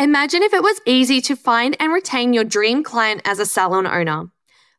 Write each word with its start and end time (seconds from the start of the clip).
Imagine 0.00 0.44
if 0.44 0.54
it 0.54 0.62
was 0.62 0.80
easy 0.86 1.20
to 1.22 1.34
find 1.34 1.76
and 1.80 1.92
retain 1.92 2.32
your 2.32 2.44
dream 2.44 2.84
client 2.84 3.20
as 3.24 3.40
a 3.40 3.46
salon 3.46 3.84
owner. 3.84 4.26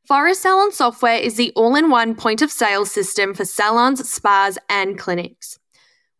Phorest 0.09 0.43
Salon 0.43 0.71
Software 0.71 1.17
is 1.17 1.35
the 1.35 1.51
all 1.57 1.75
in 1.75 1.89
one 1.89 2.15
point 2.15 2.41
of 2.41 2.49
sale 2.49 2.85
system 2.85 3.33
for 3.33 3.43
salons, 3.43 4.09
spas, 4.09 4.57
and 4.69 4.97
clinics. 4.97 5.59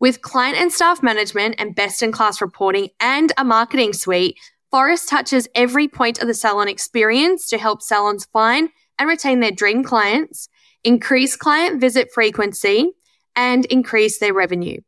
With 0.02 0.22
client 0.22 0.58
and 0.58 0.70
staff 0.70 1.02
management 1.02 1.56
and 1.60 1.74
best 1.74 2.04
in 2.04 2.12
class 2.12 2.42
reporting 2.42 2.90
and 3.00 3.32
a 3.38 3.46
marketing 3.46 3.94
suite, 3.94 4.38
Phorest 4.70 5.08
touches 5.08 5.48
every 5.56 5.88
point 5.88 6.20
of 6.22 6.28
the 6.28 6.34
salon 6.34 6.68
experience 6.68 7.48
to 7.52 7.58
help 7.58 7.82
salons 7.82 8.26
find 8.26 8.68
and 9.00 9.08
retain 9.08 9.40
their 9.40 9.50
dream 9.50 9.82
clients, 9.82 10.50
increase 10.84 11.38
client 11.38 11.80
visit 11.80 12.10
frequency, 12.14 12.92
and 13.34 13.64
increase 13.68 14.20
their 14.20 14.34
revenue. 14.34 14.82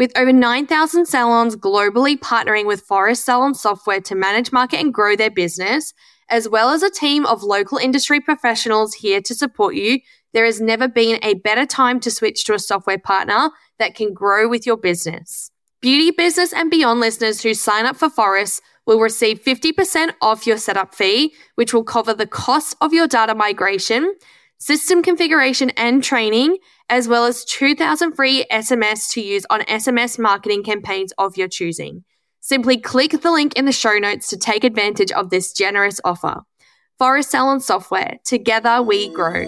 With 0.00 0.16
over 0.16 0.32
9,000 0.32 1.04
salons 1.04 1.56
globally 1.56 2.18
partnering 2.18 2.66
with 2.66 2.88
Phorest 2.88 3.22
Salon 3.22 3.52
Software 3.52 4.00
to 4.00 4.14
manage, 4.14 4.50
market, 4.50 4.80
and 4.80 4.94
grow 4.94 5.14
their 5.14 5.30
business, 5.30 5.92
as 6.30 6.48
well 6.48 6.70
as 6.70 6.82
a 6.82 6.88
team 6.88 7.26
of 7.26 7.42
local 7.42 7.76
industry 7.76 8.18
professionals 8.18 8.94
here 8.94 9.20
to 9.20 9.34
support 9.34 9.74
you, 9.74 10.00
there 10.32 10.46
has 10.46 10.58
never 10.58 10.88
been 10.88 11.18
a 11.22 11.34
better 11.34 11.66
time 11.66 12.00
to 12.00 12.10
switch 12.10 12.44
to 12.44 12.54
a 12.54 12.58
software 12.58 12.96
partner 12.96 13.50
that 13.78 13.94
can 13.94 14.14
grow 14.14 14.48
with 14.48 14.64
your 14.64 14.78
business. 14.78 15.50
Beauty 15.82 16.12
Business 16.12 16.54
and 16.54 16.70
Beyond 16.70 17.00
listeners 17.00 17.42
who 17.42 17.52
sign 17.52 17.84
up 17.84 17.96
for 17.96 18.08
Phorest 18.08 18.62
will 18.86 19.00
receive 19.00 19.44
50% 19.44 20.14
off 20.22 20.46
your 20.46 20.56
setup 20.56 20.94
fee, 20.94 21.34
which 21.56 21.74
will 21.74 21.84
cover 21.84 22.14
the 22.14 22.26
cost 22.26 22.74
of 22.80 22.94
your 22.94 23.06
data 23.06 23.34
migration, 23.34 24.14
system 24.60 25.02
configuration 25.02 25.70
and 25.70 26.04
training, 26.04 26.58
as 26.90 27.08
well 27.08 27.24
as 27.24 27.46
2,000 27.46 28.12
free 28.12 28.44
SMS 28.52 29.10
to 29.12 29.22
use 29.22 29.46
on 29.48 29.62
SMS 29.62 30.18
marketing 30.18 30.62
campaigns 30.62 31.14
of 31.16 31.38
your 31.38 31.48
choosing. 31.48 32.04
Simply 32.40 32.76
click 32.76 33.22
the 33.22 33.32
link 33.32 33.54
in 33.54 33.64
the 33.64 33.72
show 33.72 33.96
notes 33.96 34.28
to 34.28 34.36
take 34.36 34.62
advantage 34.62 35.10
of 35.12 35.30
this 35.30 35.54
generous 35.54 35.98
offer. 36.04 36.42
Phorest 36.98 37.30
Salon 37.30 37.60
Software. 37.60 38.18
Together 38.26 38.82
we 38.82 39.08
grow. 39.08 39.46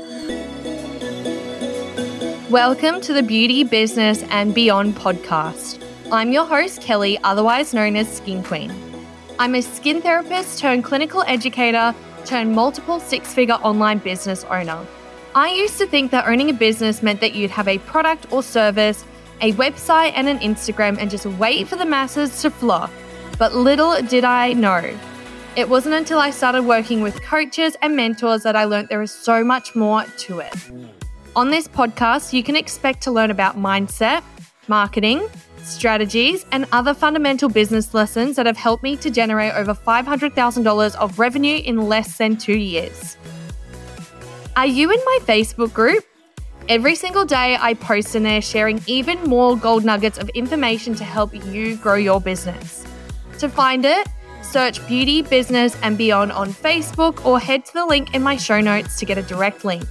Welcome 2.49 3.03
to 3.03 3.13
the 3.13 3.23
Beauty, 3.23 3.65
Business, 3.65 4.23
and 4.31 4.55
Beyond 4.55 4.95
podcast. 4.95 5.87
I'm 6.11 6.33
your 6.33 6.47
host, 6.47 6.81
Kelly, 6.81 7.19
otherwise 7.23 7.75
known 7.75 7.97
as 7.97 8.11
Skin 8.11 8.43
Queen. 8.43 8.73
I'm 9.39 9.55
a 9.55 9.61
skin 9.61 10.01
therapist 10.01 10.59
turned 10.59 10.85
clinical 10.85 11.23
educator 11.27 11.95
turned 12.25 12.53
multiple 12.53 12.99
six 13.01 13.35
figure 13.35 13.55
online 13.55 13.99
business 13.99 14.45
owner. 14.45 14.87
I 15.35 15.51
used 15.51 15.79
to 15.79 15.87
think 15.87 16.11
that 16.11 16.29
owning 16.29 16.51
a 16.51 16.53
business 16.53 17.03
meant 17.03 17.21
that 17.21 17.35
you'd 17.35 17.51
have 17.53 17.67
a 17.67 17.79
product 17.79 18.31
or 18.31 18.43
service, 18.43 19.03
a 19.41 19.55
website, 19.55 20.13
and 20.15 20.29
an 20.29 20.39
Instagram 20.41 20.99
and 20.99 21.11
just 21.11 21.25
wait 21.25 21.69
for 21.69 21.77
the 21.77 21.87
masses 21.87 22.43
to 22.43 22.51
flock. 22.51 22.91
But 23.39 23.55
little 23.55 24.03
did 24.03 24.25
I 24.25 24.53
know. 24.53 24.95
It 25.57 25.71
wasn't 25.71 25.95
until 25.95 26.19
I 26.19 26.31
started 26.31 26.65
working 26.65 27.01
with 27.01 27.23
coaches 27.23 27.77
and 27.81 27.97
mentors 27.97 28.43
that 28.43 28.57
I 28.57 28.65
learned 28.65 28.89
there 28.91 29.01
is 29.01 29.11
so 29.11 29.43
much 29.43 29.75
more 29.75 30.05
to 30.05 30.41
it. 30.41 30.55
On 31.35 31.49
this 31.51 31.67
podcast, 31.67 32.35
you 32.35 32.43
can 32.43 32.55
expect 32.55 33.03
to 33.05 33.11
learn 33.11 33.31
about 33.31 33.57
mindset, 33.57 34.23
marketing, 34.69 35.27
strategies, 35.63 36.45
and 36.53 36.67
other 36.73 36.93
fundamental 36.93 37.49
business 37.49 37.95
lessons 37.95 38.37
that 38.37 38.45
have 38.45 38.59
helped 38.59 38.83
me 38.83 38.97
to 38.99 39.09
generate 39.09 39.55
over 39.55 39.73
$500,000 39.73 40.95
of 40.97 41.19
revenue 41.19 41.57
in 41.57 41.89
less 41.89 42.19
than 42.19 42.37
two 42.37 42.59
years. 42.59 43.17
Are 44.55 44.67
you 44.67 44.91
in 44.91 44.99
my 45.07 45.19
Facebook 45.23 45.73
group? 45.73 46.05
Every 46.69 46.95
single 46.95 47.25
day, 47.25 47.57
I 47.59 47.73
post 47.73 48.15
in 48.15 48.23
there 48.23 48.43
sharing 48.43 48.83
even 48.87 49.23
more 49.25 49.57
gold 49.57 49.83
nuggets 49.83 50.19
of 50.19 50.29
information 50.31 50.95
to 50.97 51.05
help 51.05 51.35
you 51.47 51.77
grow 51.77 51.95
your 51.95 52.21
business. 52.21 52.87
To 53.39 53.49
find 53.49 53.87
it, 53.87 54.07
search 54.43 54.87
Beauty, 54.87 55.23
Business, 55.23 55.75
and 55.83 55.97
Beyond 55.97 56.33
on 56.33 56.53
Facebook 56.53 57.25
or 57.25 57.41
head 57.41 57.65
to 57.65 57.73
the 57.73 57.87
link 57.87 58.15
in 58.15 58.23
my 58.23 58.37
show 58.37 58.61
notes 58.61 58.99
to 58.99 59.07
get 59.07 59.17
a 59.17 59.23
direct 59.23 59.65
link. 59.65 59.85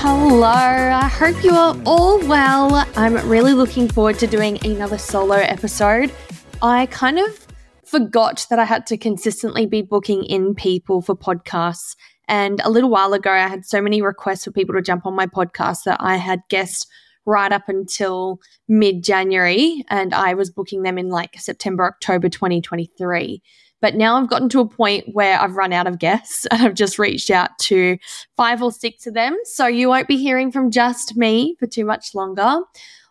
Hello, 0.00 0.44
I 0.46 1.08
hope 1.08 1.42
you 1.42 1.52
are 1.52 1.74
all 1.86 2.18
well. 2.28 2.86
I'm 2.96 3.14
really 3.26 3.54
looking 3.54 3.88
forward 3.88 4.18
to 4.18 4.26
doing 4.26 4.58
another 4.62 4.98
solo 4.98 5.36
episode. 5.36 6.12
I 6.60 6.86
kind 6.86 7.20
of 7.20 7.46
forgot 7.84 8.46
that 8.50 8.58
I 8.58 8.64
had 8.64 8.84
to 8.88 8.96
consistently 8.96 9.64
be 9.64 9.82
booking 9.82 10.24
in 10.24 10.56
people 10.56 11.00
for 11.00 11.14
podcasts. 11.14 11.94
And 12.26 12.60
a 12.64 12.70
little 12.70 12.90
while 12.90 13.12
ago, 13.12 13.30
I 13.30 13.46
had 13.46 13.64
so 13.64 13.80
many 13.80 14.02
requests 14.02 14.44
for 14.44 14.50
people 14.50 14.74
to 14.74 14.82
jump 14.82 15.06
on 15.06 15.14
my 15.14 15.26
podcast 15.26 15.84
that 15.84 15.98
I 16.00 16.16
had 16.16 16.40
guests 16.50 16.86
right 17.26 17.52
up 17.52 17.68
until 17.68 18.40
mid 18.66 19.04
January, 19.04 19.84
and 19.88 20.12
I 20.12 20.34
was 20.34 20.50
booking 20.50 20.82
them 20.82 20.98
in 20.98 21.10
like 21.10 21.38
September, 21.38 21.84
October 21.84 22.28
2023. 22.28 23.40
But 23.80 23.94
now 23.94 24.16
I've 24.16 24.28
gotten 24.28 24.48
to 24.48 24.60
a 24.60 24.68
point 24.68 25.04
where 25.12 25.38
I've 25.40 25.54
run 25.54 25.72
out 25.72 25.86
of 25.86 26.00
guests 26.00 26.46
and 26.50 26.60
I've 26.60 26.74
just 26.74 26.98
reached 26.98 27.30
out 27.30 27.56
to 27.60 27.98
five 28.36 28.62
or 28.62 28.72
six 28.72 29.06
of 29.06 29.14
them. 29.14 29.36
So 29.44 29.68
you 29.68 29.88
won't 29.88 30.08
be 30.08 30.16
hearing 30.16 30.50
from 30.50 30.72
just 30.72 31.16
me 31.16 31.54
for 31.60 31.68
too 31.68 31.84
much 31.84 32.14
longer. 32.14 32.62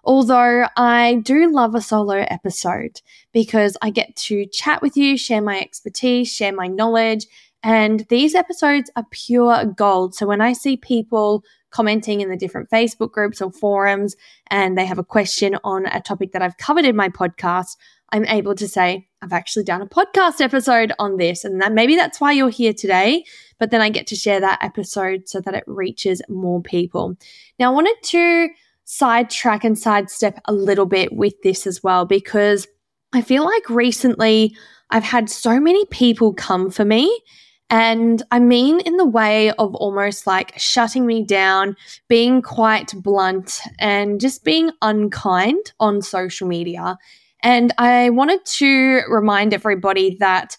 Although 0.07 0.69
I 0.77 1.15
do 1.15 1.51
love 1.51 1.75
a 1.75 1.81
solo 1.81 2.25
episode 2.29 3.01
because 3.33 3.75
I 3.81 3.89
get 3.89 4.15
to 4.15 4.45
chat 4.45 4.81
with 4.81 4.95
you, 4.95 5.17
share 5.17 5.41
my 5.41 5.59
expertise, 5.59 6.33
share 6.33 6.53
my 6.53 6.67
knowledge. 6.67 7.27
And 7.61 8.05
these 8.07 8.33
episodes 8.33 8.89
are 8.95 9.05
pure 9.11 9.65
gold. 9.65 10.15
So 10.15 10.25
when 10.25 10.39
I 10.39 10.53
see 10.53 10.77
people 10.77 11.43
commenting 11.71 12.21
in 12.21 12.29
the 12.29 12.37
different 12.37 12.69
Facebook 12.69 13.11
groups 13.11 13.41
or 13.41 13.51
forums 13.51 14.15
and 14.49 14.77
they 14.77 14.85
have 14.85 14.97
a 14.97 15.03
question 15.03 15.57
on 15.65 15.85
a 15.87 15.99
topic 15.99 16.31
that 16.31 16.41
I've 16.41 16.55
covered 16.55 16.85
in 16.85 16.95
my 16.95 17.09
podcast, 17.09 17.75
I'm 18.13 18.25
able 18.27 18.55
to 18.55 18.67
say, 18.69 19.09
I've 19.21 19.33
actually 19.33 19.65
done 19.65 19.81
a 19.81 19.87
podcast 19.87 20.39
episode 20.39 20.93
on 20.99 21.17
this. 21.17 21.43
And 21.43 21.61
that 21.61 21.73
maybe 21.73 21.97
that's 21.97 22.21
why 22.21 22.31
you're 22.31 22.47
here 22.47 22.71
today. 22.71 23.25
But 23.59 23.71
then 23.71 23.81
I 23.81 23.89
get 23.89 24.07
to 24.07 24.15
share 24.15 24.39
that 24.39 24.63
episode 24.63 25.27
so 25.27 25.41
that 25.41 25.53
it 25.53 25.65
reaches 25.67 26.21
more 26.29 26.61
people. 26.61 27.17
Now, 27.59 27.71
I 27.71 27.75
wanted 27.75 27.97
to 28.03 28.47
sidetrack 28.89 29.65
and 29.65 29.77
sidestep 29.77 30.39
a 30.45 30.53
little 30.53 30.85
bit 30.85 31.11
with 31.11 31.33
this 31.43 31.67
as 31.67 31.83
well 31.83 32.05
because 32.05 32.65
I 33.13 33.21
feel 33.21 33.43
like 33.43 33.69
recently 33.69 34.55
I've 34.89 35.03
had 35.03 35.29
so 35.29 35.59
many 35.59 35.85
people 35.87 36.33
come 36.33 36.71
for 36.71 36.85
me. 36.85 37.21
And 37.69 38.23
I 38.31 38.39
mean, 38.39 38.79
in 38.79 38.95
the 38.95 39.05
way 39.05 39.51
of 39.51 39.75
almost 39.75 40.25
like 40.25 40.57
shutting 40.57 41.05
me 41.05 41.25
down, 41.25 41.75
being 42.07 42.41
quite 42.41 42.93
blunt, 43.03 43.59
and 43.77 44.21
just 44.21 44.45
being 44.45 44.71
unkind 44.81 45.73
on 45.81 46.01
social 46.01 46.47
media. 46.47 46.97
And 47.43 47.73
I 47.77 48.09
wanted 48.11 48.45
to 48.45 49.01
remind 49.09 49.53
everybody 49.53 50.15
that 50.21 50.55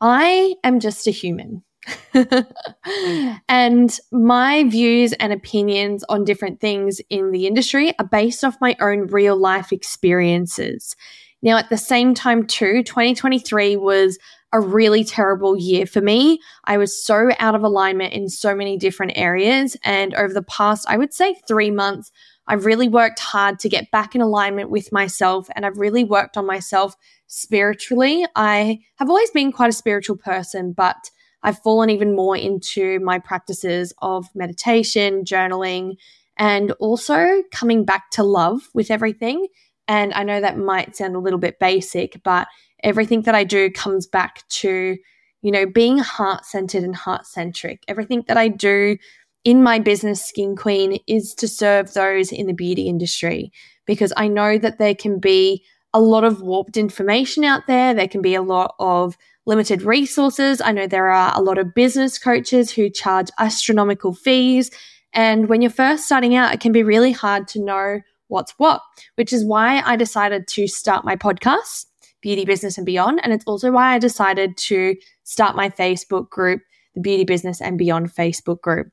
I 0.00 0.54
am 0.62 0.78
just 0.78 1.08
a 1.08 1.10
human. 1.10 1.64
and 3.48 3.98
my 4.10 4.64
views 4.64 5.12
and 5.14 5.32
opinions 5.32 6.04
on 6.08 6.24
different 6.24 6.60
things 6.60 7.00
in 7.10 7.30
the 7.30 7.46
industry 7.46 7.92
are 7.98 8.06
based 8.06 8.44
off 8.44 8.56
my 8.60 8.76
own 8.80 9.06
real 9.06 9.36
life 9.36 9.72
experiences. 9.72 10.96
Now, 11.42 11.58
at 11.58 11.70
the 11.70 11.76
same 11.76 12.14
time, 12.14 12.46
too, 12.46 12.82
2023 12.82 13.76
was 13.76 14.18
a 14.52 14.60
really 14.60 15.04
terrible 15.04 15.56
year 15.56 15.86
for 15.86 16.00
me. 16.00 16.40
I 16.64 16.78
was 16.78 17.04
so 17.04 17.30
out 17.38 17.54
of 17.54 17.62
alignment 17.62 18.14
in 18.14 18.28
so 18.28 18.54
many 18.54 18.76
different 18.76 19.12
areas. 19.16 19.76
And 19.84 20.14
over 20.14 20.32
the 20.32 20.42
past, 20.42 20.86
I 20.88 20.96
would 20.96 21.12
say, 21.12 21.36
three 21.46 21.70
months, 21.70 22.10
I've 22.48 22.64
really 22.64 22.88
worked 22.88 23.18
hard 23.18 23.58
to 23.60 23.68
get 23.68 23.90
back 23.90 24.14
in 24.14 24.20
alignment 24.20 24.70
with 24.70 24.92
myself 24.92 25.48
and 25.54 25.66
I've 25.66 25.78
really 25.78 26.04
worked 26.04 26.36
on 26.36 26.46
myself 26.46 26.94
spiritually. 27.26 28.24
I 28.36 28.78
have 28.96 29.10
always 29.10 29.30
been 29.30 29.50
quite 29.50 29.70
a 29.70 29.72
spiritual 29.72 30.16
person, 30.16 30.72
but 30.72 31.10
I've 31.46 31.60
fallen 31.60 31.90
even 31.90 32.16
more 32.16 32.36
into 32.36 32.98
my 33.00 33.20
practices 33.20 33.94
of 34.02 34.26
meditation, 34.34 35.24
journaling, 35.24 35.94
and 36.36 36.72
also 36.72 37.44
coming 37.52 37.84
back 37.84 38.10
to 38.10 38.24
love 38.24 38.68
with 38.74 38.90
everything. 38.90 39.46
And 39.86 40.12
I 40.12 40.24
know 40.24 40.40
that 40.40 40.58
might 40.58 40.96
sound 40.96 41.14
a 41.14 41.20
little 41.20 41.38
bit 41.38 41.60
basic, 41.60 42.20
but 42.24 42.48
everything 42.82 43.22
that 43.22 43.36
I 43.36 43.44
do 43.44 43.70
comes 43.70 44.08
back 44.08 44.46
to, 44.48 44.96
you 45.40 45.50
know, 45.52 45.66
being 45.66 45.98
heart 45.98 46.44
centered 46.44 46.82
and 46.82 46.96
heart 46.96 47.26
centric. 47.26 47.84
Everything 47.86 48.24
that 48.26 48.36
I 48.36 48.48
do 48.48 48.96
in 49.44 49.62
my 49.62 49.78
business, 49.78 50.24
Skin 50.24 50.56
Queen, 50.56 50.98
is 51.06 51.32
to 51.34 51.46
serve 51.46 51.94
those 51.94 52.32
in 52.32 52.48
the 52.48 52.54
beauty 52.54 52.88
industry 52.88 53.52
because 53.86 54.12
I 54.16 54.26
know 54.26 54.58
that 54.58 54.78
there 54.78 54.96
can 54.96 55.20
be 55.20 55.64
a 55.96 56.00
lot 56.00 56.24
of 56.24 56.42
warped 56.42 56.76
information 56.76 57.42
out 57.42 57.66
there. 57.66 57.94
There 57.94 58.06
can 58.06 58.20
be 58.20 58.34
a 58.34 58.42
lot 58.42 58.74
of 58.78 59.16
limited 59.46 59.80
resources. 59.80 60.60
I 60.60 60.70
know 60.72 60.86
there 60.86 61.08
are 61.08 61.32
a 61.34 61.40
lot 61.40 61.56
of 61.56 61.72
business 61.74 62.18
coaches 62.18 62.70
who 62.70 62.90
charge 62.90 63.30
astronomical 63.38 64.12
fees. 64.12 64.70
And 65.14 65.48
when 65.48 65.62
you're 65.62 65.70
first 65.70 66.04
starting 66.04 66.34
out, 66.34 66.52
it 66.52 66.60
can 66.60 66.70
be 66.70 66.82
really 66.82 67.12
hard 67.12 67.48
to 67.48 67.64
know 67.64 68.02
what's 68.28 68.52
what, 68.58 68.82
which 69.14 69.32
is 69.32 69.42
why 69.42 69.80
I 69.86 69.96
decided 69.96 70.46
to 70.48 70.66
start 70.66 71.06
my 71.06 71.16
podcast, 71.16 71.86
Beauty, 72.20 72.44
Business, 72.44 72.76
and 72.76 72.84
Beyond. 72.84 73.20
And 73.22 73.32
it's 73.32 73.46
also 73.46 73.70
why 73.70 73.94
I 73.94 73.98
decided 73.98 74.58
to 74.58 74.96
start 75.24 75.56
my 75.56 75.70
Facebook 75.70 76.28
group, 76.28 76.60
the 76.94 77.00
Beauty, 77.00 77.24
Business, 77.24 77.62
and 77.62 77.78
Beyond 77.78 78.14
Facebook 78.14 78.60
group. 78.60 78.88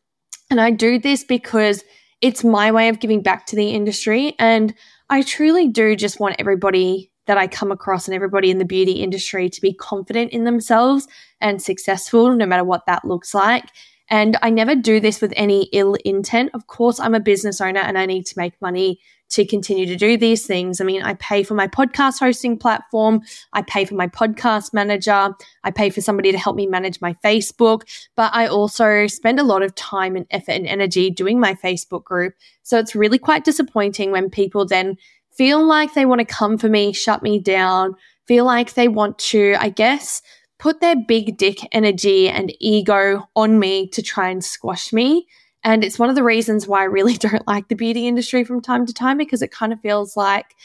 And 0.50 0.62
I 0.62 0.72
do 0.72 1.00
this 1.00 1.26
because 1.26 1.84
it's 2.22 2.46
my 2.46 2.72
way 2.72 2.88
of 2.88 3.02
giving 3.02 3.22
back 3.22 3.46
to 3.48 3.58
the 3.58 3.72
industry. 3.72 4.36
And 4.40 4.74
I 5.10 5.22
truly 5.22 5.68
do 5.68 5.96
just 5.96 6.20
want 6.20 6.36
everybody 6.40 7.12
that 7.26 7.38
I 7.38 7.48
come 7.48 7.72
across 7.72 8.08
and 8.08 8.16
everybody 8.16 8.52
in 8.52 8.58
the 8.58 8.66
beauty 8.66 8.94
industry 8.94 9.50
to 9.50 9.62
be 9.62 9.74
confident 9.74 10.32
in 10.32 10.44
themselves 10.44 11.08
and 11.40 11.62
successful, 11.62 12.34
no 12.34 12.46
matter 12.46 12.64
what 12.64 12.86
that 12.88 13.06
looks 13.06 13.34
like. 13.34 13.66
And 14.10 14.38
I 14.42 14.50
never 14.50 14.76
do 14.76 15.00
this 15.00 15.22
with 15.22 15.34
any 15.36 15.70
ill 15.72 15.96
intent. 16.06 16.52
Of 16.54 16.68
course, 16.68 17.00
I'm 17.00 17.16
a 17.16 17.20
business 17.20 17.62
owner 17.62 17.80
and 17.80 17.98
I 17.98 18.06
need 18.06 18.26
to 18.28 18.38
make 18.38 18.62
money 18.62 19.00
to 19.34 19.46
continue 19.46 19.86
to 19.86 19.96
do 19.96 20.18
these 20.18 20.46
things. 20.46 20.80
I 20.80 20.84
mean, 20.84 21.02
I 21.02 21.16
pay 21.16 21.44
for 21.44 21.54
my 21.54 21.68
podcast 21.68 22.20
hosting 22.20 22.58
platform, 22.58 23.22
I 23.54 23.64
pay 23.64 23.86
for 23.86 23.96
my 23.96 24.08
podcast 24.08 24.74
manager, 24.74 25.34
I 25.64 25.72
pay 25.72 25.90
for 25.90 26.02
somebody 26.02 26.32
to 26.32 26.38
help 26.38 26.56
me 26.56 26.68
manage 26.68 27.02
my 27.02 27.16
Facebook, 27.24 27.84
but 28.16 28.34
I 28.34 28.48
also 28.48 29.08
spend 29.08 29.40
a 29.40 29.44
lot 29.44 29.64
of 29.64 29.76
time 29.76 30.16
and 30.16 30.26
effort 30.32 30.52
and 30.52 30.68
energy 30.68 31.10
doing 31.10 31.40
my 31.40 31.56
Facebook 31.56 32.04
group. 32.04 32.34
So 32.62 32.78
it's 32.78 32.96
really 32.96 33.18
quite 33.18 33.44
disappointing 33.44 34.12
when 34.12 34.30
people 34.30 34.66
then 34.66 34.98
feel 35.32 35.66
like 35.66 35.94
they 35.94 36.06
want 36.06 36.20
to 36.20 36.26
come 36.26 36.58
for 36.58 36.70
me, 36.70 36.94
shut 36.94 37.24
me 37.24 37.40
down, 37.40 37.96
feel 38.28 38.46
like 38.46 38.74
they 38.74 38.88
want 38.88 39.18
to, 39.18 39.56
I 39.60 39.70
guess, 39.70 40.22
put 40.60 40.80
their 40.80 40.96
big 40.96 41.38
dick 41.38 41.60
energy 41.72 42.30
and 42.30 42.54
ego 42.60 43.28
on 43.36 43.60
me 43.60 43.88
to 43.90 44.02
try 44.02 44.30
and 44.30 44.44
squash 44.44 44.94
me. 44.94 45.28
And 45.64 45.84
it's 45.84 45.98
one 45.98 46.10
of 46.10 46.16
the 46.16 46.24
reasons 46.24 46.68
why 46.68 46.82
I 46.82 46.86
really 46.86 47.14
don't 47.18 47.48
like 47.48 47.68
the 47.68 47.76
beauty 47.76 48.08
industry 48.08 48.44
from 48.44 48.62
time 48.62 48.86
to 48.86 48.94
time 48.94 49.18
because 49.18 49.42
it 49.42 49.52
kind 49.52 49.74
of 49.74 49.80
feels 49.82 50.18
like 50.18 50.56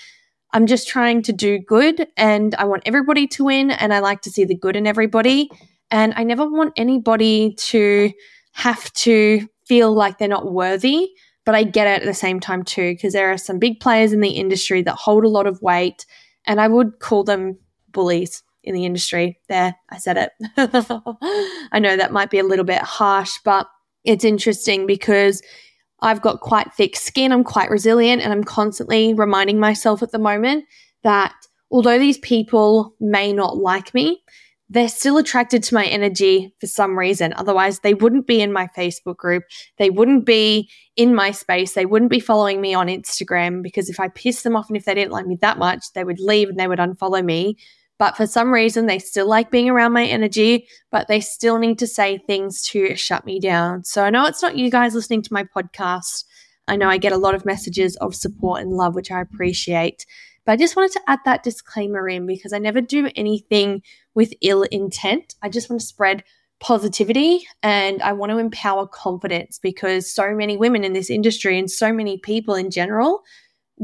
I'm 0.53 0.67
just 0.67 0.89
trying 0.89 1.23
to 1.23 1.33
do 1.33 1.59
good 1.59 2.09
and 2.17 2.55
I 2.55 2.65
want 2.65 2.85
everybody 2.87 3.27
to 3.29 3.45
win 3.45 3.71
and 3.71 3.93
I 3.93 3.99
like 3.99 4.23
to 4.23 4.31
see 4.31 4.45
the 4.45 4.55
good 4.55 4.77
in 4.77 4.87
everybody. 4.87 5.51
And 5.91 6.15
I 6.17 6.25
never 6.25 6.49
want 6.49 6.73
anybody 6.77 7.55
to 7.55 8.13
have 8.53 8.93
to 8.95 9.47
feel 9.67 9.93
like 9.93 10.19
they're 10.19 10.29
not 10.29 10.53
worthy. 10.53 11.11
But 11.45 11.55
I 11.55 11.63
get 11.63 11.87
it 11.87 12.03
at 12.03 12.07
the 12.07 12.15
same 12.15 12.41
time 12.41 12.63
too, 12.63 12.93
because 12.93 13.15
there 13.15 13.33
are 13.33 13.39
some 13.39 13.59
big 13.59 13.81
players 13.81 14.13
in 14.13 14.21
the 14.21 14.31
industry 14.31 14.83
that 14.83 14.97
hold 14.97 15.25
a 15.25 15.29
lot 15.29 15.47
of 15.47 15.63
weight. 15.63 16.05
And 16.47 16.61
I 16.61 16.69
would 16.69 16.99
call 16.99 17.25
them 17.25 17.59
bullies 17.91 18.43
in 18.63 18.75
the 18.75 18.85
industry. 18.85 19.39
There, 19.49 19.75
I 19.89 19.99
said 19.99 20.17
it. 20.19 20.33
I 21.73 21.79
know 21.79 21.97
that 21.97 22.13
might 22.13 22.31
be 22.31 22.39
a 22.39 22.45
little 22.45 22.67
bit 22.67 22.83
harsh, 22.83 23.33
but 23.45 23.67
it's 24.05 24.25
interesting 24.25 24.87
because 24.87 25.43
I've 26.01 26.23
got 26.23 26.41
quite 26.41 26.73
thick 26.75 26.97
skin. 26.97 27.33
I'm 27.33 27.45
quite 27.45 27.71
resilient, 27.71 28.23
and 28.23 28.33
I'm 28.33 28.45
constantly 28.45 29.15
reminding 29.15 29.59
myself 29.59 30.03
at 30.03 30.13
the 30.13 30.19
moment 30.19 30.65
that 31.03 31.35
although 31.71 31.99
these 31.99 32.19
people 32.19 32.95
may 33.01 33.33
not 33.33 33.57
like 33.57 33.93
me, 33.95 34.23
they're 34.71 34.89
still 34.89 35.17
attracted 35.17 35.63
to 35.63 35.75
my 35.75 35.87
energy 35.87 36.55
for 36.61 36.67
some 36.67 36.99
reason. 36.99 37.33
Otherwise, 37.37 37.81
they 37.81 37.95
wouldn't 37.95 38.27
be 38.27 38.41
in 38.41 38.53
my 38.53 38.69
Facebook 38.77 39.17
group. 39.17 39.45
They 39.79 39.89
wouldn't 39.89 40.27
be 40.27 40.69
in 40.95 41.15
my 41.15 41.31
space. 41.31 41.73
They 41.73 41.87
wouldn't 41.87 42.11
be 42.11 42.21
following 42.21 42.61
me 42.61 42.75
on 42.75 42.89
Instagram 42.89 43.63
because 43.63 43.89
if 43.89 43.99
I 43.99 44.09
pissed 44.09 44.45
them 44.45 44.57
off 44.57 44.69
and 44.69 44.77
if 44.77 44.85
they 44.85 44.95
didn't 44.95 45.13
like 45.13 45.27
me 45.27 45.39
that 45.41 45.59
much, 45.59 45.93
they 45.95 46.05
would 46.05 46.21
leave 46.21 46.51
and 46.51 46.59
they 46.59 46.69
would 46.69 46.79
unfollow 46.79 47.25
me. 47.25 47.57
But 47.99 48.17
for 48.17 48.27
some 48.27 48.53
reason, 48.53 48.87
they 48.87 48.99
still 48.99 49.27
like 49.27 49.51
being 49.51 49.69
around 49.69 49.93
my 49.93 50.07
energy, 50.07 50.69
but 50.91 51.09
they 51.09 51.21
still 51.21 51.59
need 51.59 51.79
to 51.81 51.87
say 51.87 52.19
things 52.19 52.63
to 52.63 52.95
shut 52.95 53.27
me 53.27 53.41
down. 53.41 53.85
So 53.85 54.05
I 54.05 54.11
know 54.11 54.27
it's 54.27 54.43
not 54.43 54.57
you 54.57 54.71
guys 54.71 54.95
listening 54.95 55.23
to 55.23 55.33
my 55.33 55.45
podcast. 55.45 56.25
I 56.69 56.77
know 56.77 56.89
I 56.89 56.99
get 56.99 57.13
a 57.13 57.19
lot 57.19 57.35
of 57.35 57.45
messages 57.45 57.97
of 57.97 58.15
support 58.15 58.63
and 58.63 58.73
love, 58.73 58.95
which 58.95 59.11
I 59.11 59.21
appreciate. 59.21 60.07
But 60.45 60.53
I 60.53 60.57
just 60.57 60.77
wanted 60.77 60.93
to 60.93 61.03
add 61.09 61.19
that 61.25 61.43
disclaimer 61.43 62.09
in 62.09 62.25
because 62.27 62.53
I 62.53 62.59
never 62.59 62.81
do 62.81 63.11
anything 63.17 63.83
with 64.15 64.33
ill 64.43 64.63
intent. 64.63 65.35
I 65.43 65.49
just 65.49 65.69
want 65.69 65.81
to 65.81 65.87
spread 65.87 66.25
positivity 66.61 67.47
and 67.63 68.03
I 68.03 68.13
want 68.13 68.31
to 68.31 68.39
empower 68.39 68.87
confidence 68.87 69.59
because 69.59 70.13
so 70.13 70.35
many 70.35 70.57
women 70.57 70.85
in 70.85 70.93
this 70.93 71.11
industry 71.11 71.59
and 71.59 71.71
so 71.71 71.93
many 71.93 72.19
people 72.19 72.55
in 72.55 72.71
general 72.71 73.23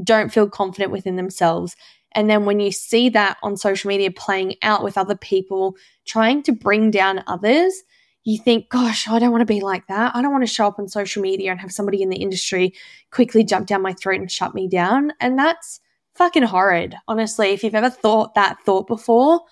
don't 0.03 0.33
feel 0.33 0.49
confident 0.49 0.91
within 0.91 1.17
themselves. 1.17 1.77
And 2.15 2.31
then 2.31 2.45
when 2.45 2.61
you 2.61 2.73
see 2.73 3.09
that 3.11 3.37
on 3.43 3.57
social 3.57 3.89
media 3.89 4.11
playing 4.11 4.57
out 4.63 4.83
with 4.83 4.97
other 4.99 5.17
people, 5.17 5.77
trying 6.05 6.43
to 6.45 6.53
bring 6.53 6.91
down 6.91 7.25
others, 7.27 7.83
you 8.25 8.39
think, 8.39 8.71
gosh, 8.71 9.07
I 9.07 9.19
don't 9.19 9.33
want 9.33 9.43
to 9.43 9.47
be 9.47 9.61
like 9.61 9.87
that. 9.89 10.17
I 10.17 10.23
don't 10.23 10.33
want 10.33 10.47
to 10.47 10.53
show 10.53 10.67
up 10.67 10.79
on 10.79 10.89
social 10.89 11.23
media 11.23 11.51
and 11.51 11.61
have 11.61 11.73
somebody 11.73 12.03
in 12.03 12.09
the 12.09 12.17
industry 12.17 12.75
quickly 13.11 13.45
jump 13.45 13.67
down 13.67 13.83
my 13.83 13.93
throat 13.93 14.21
and 14.21 14.31
shut 14.31 14.55
me 14.55 14.67
down. 14.67 15.13
And 15.21 15.39
that's 15.39 15.81
fucking 16.15 16.45
horrid. 16.45 16.97
Honestly, 17.07 17.51
if 17.51 17.63
you've 17.63 17.75
ever 17.75 17.91
thought 17.91 18.35
that 18.35 18.61
thought 18.65 18.87
before, 18.87 19.43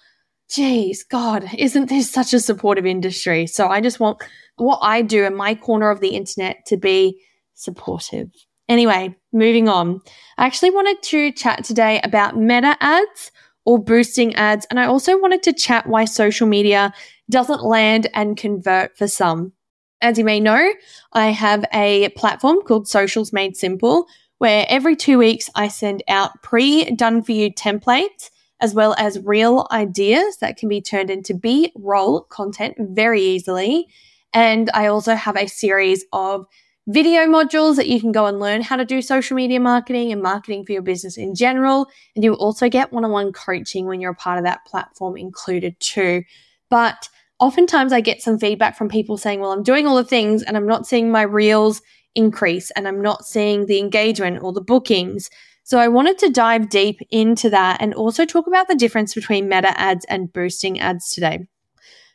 geez, 0.49 1.05
God, 1.05 1.51
isn't 1.57 1.89
this 1.89 2.11
such 2.11 2.33
a 2.33 2.41
supportive 2.41 2.87
industry? 2.87 3.47
So 3.47 3.69
I 3.69 3.81
just 3.81 4.01
want 4.01 4.23
what 4.57 4.79
I 4.83 5.03
do 5.03 5.25
in 5.25 5.35
my 5.35 5.55
corner 5.55 5.91
of 5.91 6.01
the 6.01 6.11
internet 6.11 6.65
to 6.67 6.77
be 6.77 7.21
supportive. 7.55 8.31
Anyway, 8.69 9.15
moving 9.33 9.69
on. 9.69 10.01
I 10.39 10.47
actually 10.47 10.71
wanted 10.71 11.03
to 11.05 11.33
chat 11.33 11.65
today 11.65 12.01
about 12.03 12.37
meta 12.37 12.77
ads 12.81 13.31
or 13.65 13.83
boosting 13.83 14.35
ads. 14.35 14.67
And 14.71 14.79
I 14.81 14.87
also 14.87 15.19
wanted 15.19 15.43
to 15.45 15.53
chat 15.53 15.87
why 15.87 16.05
social 16.05 16.47
media 16.47 16.93
doesn't 17.31 17.63
land 17.63 18.09
and 18.15 18.37
convert 18.37 18.97
for 18.97 19.09
some. 19.09 19.53
As 20.01 20.19
you 20.19 20.25
may 20.25 20.41
know, 20.41 20.73
I 21.13 21.29
have 21.29 21.65
a 21.73 22.09
platform 22.11 22.63
called 22.63 22.89
Socials 22.89 23.33
Made 23.33 23.57
Simple, 23.57 24.07
where 24.39 24.67
every 24.69 24.97
two 24.97 25.19
weeks 25.19 25.49
I 25.55 25.69
send 25.69 26.03
out 26.09 26.43
pre 26.43 26.91
done 26.97 27.23
for 27.23 27.33
you 27.33 27.53
templates 27.53 28.31
as 28.61 28.75
well 28.75 28.95
as 28.97 29.19
real 29.21 29.67
ideas 29.73 30.39
that 30.39 30.57
can 30.57 30.69
be 30.69 30.81
turned 30.81 31.11
into 31.11 31.35
B 31.35 31.73
roll 31.77 32.23
content 32.23 32.77
very 32.79 33.21
easily. 33.21 33.89
And 34.33 34.71
I 34.73 34.87
also 34.87 35.15
have 35.15 35.37
a 35.37 35.49
series 35.49 36.05
of 36.13 36.47
video 36.89 37.27
modules 37.27 37.77
that 37.77 37.89
you 37.89 38.01
can 38.01 38.13
go 38.13 38.27
and 38.27 38.41
learn 38.41 38.61
how 38.61 38.77
to 38.77 38.85
do 38.85 39.01
social 39.01 39.37
media 39.37 39.61
marketing 39.61 40.11
and 40.11 40.21
marketing 40.21 40.65
for 40.65 40.73
your 40.73 40.83
business 40.83 41.17
in 41.17 41.35
general. 41.35 41.87
And 42.15 42.25
you 42.25 42.35
also 42.35 42.69
get 42.69 42.93
one 42.93 43.05
on 43.05 43.13
one 43.13 43.33
coaching 43.33 43.87
when 43.87 44.01
you're 44.01 44.13
a 44.13 44.17
part 44.17 44.39
of 44.39 44.45
that 44.45 44.65
platform 44.67 45.17
included 45.17 45.79
too. 45.79 46.25
But 46.71 47.09
oftentimes 47.39 47.93
I 47.93 48.01
get 48.01 48.23
some 48.23 48.39
feedback 48.39 48.77
from 48.77 48.89
people 48.89 49.17
saying, 49.17 49.41
well, 49.41 49.53
I'm 49.53 49.63
doing 49.63 49.87
all 49.87 49.97
the 49.97 50.05
things 50.05 50.43
and 50.43 50.57
I'm 50.57 50.67
not 50.67 50.87
seeing 50.87 51.11
my 51.11 51.23
reels 51.23 51.83
increase 52.15 52.71
and 52.73 52.89
I'm 52.89 53.01
not 53.01 53.27
seeing 53.27 53.67
the 53.67 53.79
engagement 53.79 54.43
or 54.43 54.53
the 54.53 54.61
bookings. 54.61 55.31
So 55.65 55.79
I 55.79 55.89
wanted 55.89 56.19
to 56.19 56.31
dive 56.31 56.69
deep 56.69 56.99
into 57.11 57.49
that 57.51 57.81
and 57.81 57.95
also 57.95 58.25
talk 58.25 58.47
about 58.47 58.67
the 58.69 58.75
difference 58.75 59.15
between 59.15 59.49
meta 59.49 59.79
ads 59.81 60.05
and 60.07 60.33
boosting 60.33 60.81
ads 60.81 61.11
today. 61.11 61.47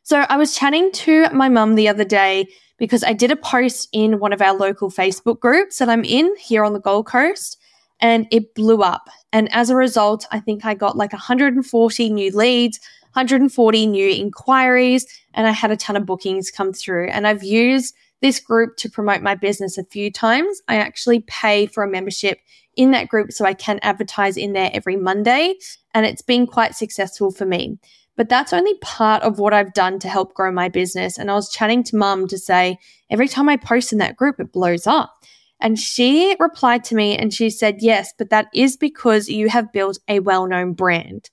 So 0.04 0.26
I 0.30 0.38
was 0.38 0.56
chatting 0.56 0.92
to 0.94 1.30
my 1.32 1.50
mum 1.50 1.76
the 1.76 1.88
other 1.88 2.06
day 2.06 2.48
because 2.78 3.04
I 3.04 3.14
did 3.14 3.32
a 3.32 3.36
post 3.36 3.90
in 3.92 4.20
one 4.20 4.34
of 4.34 4.42
our 4.42 4.54
local 4.54 4.90
Facebook 4.90 5.40
groups 5.40 5.80
that 5.80 5.90
I'm 5.90 6.04
in 6.04 6.36
here 6.38 6.64
on 6.64 6.74
the 6.74 6.80
Gold 6.80 7.08
Coast 7.08 7.60
and 8.00 8.28
it 8.32 8.54
blew 8.54 8.82
up. 8.82 9.10
And 9.34 9.52
as 9.52 9.70
a 9.70 9.76
result, 9.76 10.28
I 10.32 10.40
think 10.40 10.66
I 10.66 10.74
got 10.74 10.98
like 10.98 11.14
140 11.14 12.10
new 12.10 12.32
leads, 12.32 12.80
140 13.14 13.88
new 13.88 14.10
inquiries, 14.10 15.06
and 15.34 15.48
I 15.48 15.52
had 15.52 15.72
a 15.72 15.78
ton 15.78 15.96
of 15.96 16.06
bookings 16.06 16.52
come 16.52 16.74
through. 16.74 17.08
And 17.08 17.28
I've 17.28 17.44
used 17.44 17.96
this 18.22 18.40
group 18.40 18.78
to 18.78 18.90
promote 18.90 19.22
my 19.22 19.36
business 19.36 19.78
a 19.78 19.84
few 19.84 20.12
times. 20.12 20.62
I 20.68 20.78
actually 20.78 21.22
pay 21.22 21.66
for 21.68 21.84
a 21.84 21.90
membership 21.90 22.40
in 22.76 22.92
that 22.92 23.08
group 23.08 23.32
so 23.32 23.46
I 23.46 23.54
can 23.54 23.80
advertise 23.82 24.38
in 24.38 24.54
there 24.54 24.70
every 24.74 24.96
Monday, 24.96 25.56
and 25.94 26.06
it's 26.06 26.22
been 26.22 26.46
quite 26.46 26.76
successful 26.76 27.32
for 27.32 27.46
me. 27.46 27.80
But 28.18 28.30
that's 28.30 28.52
only 28.52 28.74
part 28.80 29.24
of 29.24 29.40
what 29.40 29.54
I've 29.54 29.74
done 29.74 30.00
to 30.00 30.10
help 30.10 30.34
grow 30.34 30.52
my 30.52 30.68
business. 30.68 31.18
And 31.18 31.32
I 31.32 31.36
was 31.36 31.50
chatting 31.50 31.84
to 31.84 31.96
mum 31.96 32.28
to 32.28 32.38
say, 32.38 32.80
every 33.10 33.28
time 33.28 33.48
I 33.48 33.56
post 33.58 33.94
in 33.94 34.00
that 34.00 34.18
group, 34.18 34.40
it 34.40 34.52
blows 34.52 34.88
up. 34.88 35.14
And 35.60 35.80
she 35.80 36.36
replied 36.40 36.84
to 36.86 36.96
me 36.96 37.18
and 37.18 37.34
she 37.34 37.50
said, 37.50 37.78
Yes, 37.80 38.14
but 38.18 38.30
that 38.30 38.48
is 38.54 38.78
because 38.78 39.30
you 39.30 39.50
have 39.50 39.72
built 39.72 40.00
a 40.08 40.20
well 40.20 40.48
known 40.48 40.74
brand. 40.74 41.30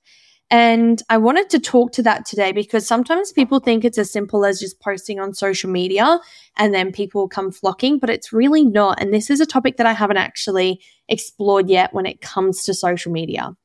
And 0.50 1.02
I 1.08 1.16
wanted 1.16 1.50
to 1.50 1.58
talk 1.58 1.92
to 1.92 2.02
that 2.02 2.26
today 2.26 2.52
because 2.52 2.86
sometimes 2.86 3.32
people 3.32 3.60
think 3.60 3.84
it's 3.84 3.98
as 3.98 4.12
simple 4.12 4.44
as 4.44 4.60
just 4.60 4.80
posting 4.80 5.18
on 5.18 5.34
social 5.34 5.70
media 5.70 6.20
and 6.56 6.72
then 6.72 6.92
people 6.92 7.28
come 7.28 7.50
flocking, 7.50 7.98
but 7.98 8.10
it's 8.10 8.32
really 8.32 8.64
not. 8.64 9.00
And 9.00 9.12
this 9.12 9.30
is 9.30 9.40
a 9.40 9.46
topic 9.46 9.78
that 9.78 9.86
I 9.86 9.92
haven't 9.92 10.18
actually 10.18 10.80
explored 11.08 11.68
yet 11.68 11.92
when 11.92 12.06
it 12.06 12.20
comes 12.20 12.62
to 12.64 12.74
social 12.74 13.10
media. 13.10 13.56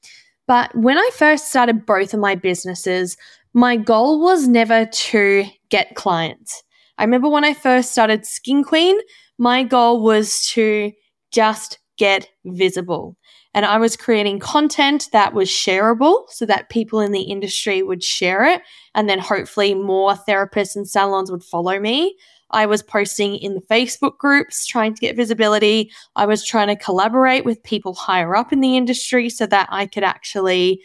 But 0.49 0.75
when 0.75 0.97
I 0.97 1.07
first 1.13 1.49
started 1.49 1.85
both 1.85 2.11
of 2.11 2.19
my 2.19 2.33
businesses, 2.33 3.17
my 3.53 3.77
goal 3.77 4.19
was 4.19 4.47
never 4.47 4.87
to 4.87 5.45
get 5.69 5.93
clients. 5.93 6.63
I 6.97 7.03
remember 7.03 7.29
when 7.29 7.45
I 7.45 7.53
first 7.53 7.91
started 7.91 8.25
Skin 8.25 8.63
Queen, 8.63 8.97
my 9.37 9.61
goal 9.61 10.01
was 10.01 10.49
to 10.53 10.91
just 11.31 11.77
get 11.99 12.27
visible. 12.45 13.15
And 13.53 13.63
I 13.63 13.77
was 13.77 13.95
creating 13.95 14.39
content 14.39 15.09
that 15.11 15.35
was 15.35 15.49
shareable 15.49 16.23
so 16.29 16.47
that 16.47 16.69
people 16.69 16.99
in 16.99 17.11
the 17.11 17.21
industry 17.21 17.83
would 17.83 18.03
share 18.03 18.43
it. 18.43 18.63
And 18.95 19.07
then 19.07 19.19
hopefully 19.19 19.75
more 19.75 20.15
therapists 20.27 20.75
and 20.75 20.89
salons 20.89 21.29
would 21.29 21.43
follow 21.43 21.79
me. 21.79 22.15
I 22.51 22.65
was 22.65 22.81
posting 22.81 23.35
in 23.35 23.53
the 23.53 23.61
Facebook 23.61 24.17
groups 24.17 24.65
trying 24.65 24.93
to 24.93 25.01
get 25.01 25.15
visibility. 25.15 25.91
I 26.15 26.25
was 26.25 26.45
trying 26.45 26.67
to 26.67 26.75
collaborate 26.75 27.45
with 27.45 27.63
people 27.63 27.93
higher 27.93 28.35
up 28.35 28.51
in 28.51 28.61
the 28.61 28.77
industry 28.77 29.29
so 29.29 29.45
that 29.47 29.67
I 29.71 29.85
could 29.85 30.03
actually 30.03 30.81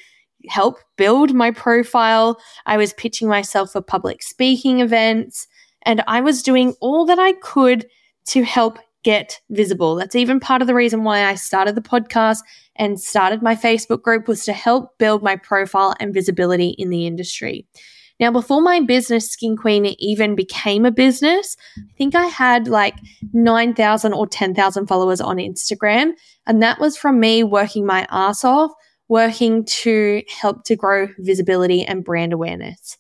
help 0.49 0.79
build 0.97 1.35
my 1.35 1.51
profile. 1.51 2.39
I 2.67 2.77
was 2.77 2.93
pitching 2.93 3.29
myself 3.29 3.73
for 3.73 3.81
public 3.81 4.23
speaking 4.23 4.81
events 4.81 5.47
and 5.83 6.03
I 6.07 6.21
was 6.21 6.43
doing 6.43 6.75
all 6.81 7.07
that 7.07 7.19
I 7.19 7.33
could 7.35 7.87
to 8.27 8.43
help 8.43 8.79
get 9.05 9.41
visible. 9.51 9.95
That's 9.95 10.17
even 10.17 10.41
part 10.41 10.63
of 10.63 10.67
the 10.67 10.75
reason 10.75 11.05
why 11.05 11.25
I 11.25 11.35
started 11.35 11.75
the 11.75 11.83
podcast 11.83 12.39
and 12.77 13.01
started 13.01 13.43
my 13.43 13.55
Facebook 13.55 14.03
group 14.03 14.27
was 14.27 14.45
to 14.47 14.53
help 14.53 14.99
build 14.99 15.23
my 15.23 15.37
profile 15.37 15.95
and 16.01 16.15
visibility 16.15 16.71
in 16.71 16.89
the 16.89 17.07
industry. 17.07 17.67
Now, 18.21 18.31
before 18.31 18.63
my 18.63 18.81
business, 18.81 19.31
Skin 19.31 19.57
Queen, 19.57 19.87
even 19.99 20.37
became 20.37 20.85
a 20.85 20.93
business, 20.93 21.57
I 21.77 21.93
think 21.99 22.15
I 22.15 22.27
had 22.27 22.69
like 22.69 22.95
9,000 23.33 24.13
or 24.13 24.27
10,000 24.27 24.87
followers 24.87 25.21
on 25.21 25.37
Instagram. 25.39 26.13
And 26.47 26.63
that 26.63 26.79
was 26.79 26.97
from 26.97 27.19
me 27.19 27.43
working 27.43 27.85
my 27.85 28.07
ass 28.11 28.45
off, 28.45 28.71
working 29.09 29.65
to 29.65 30.23
help 30.29 30.65
to 30.65 30.77
grow 30.77 31.09
visibility 31.19 31.85
and 31.85 32.05
brand 32.05 32.33
awareness. 32.33 32.97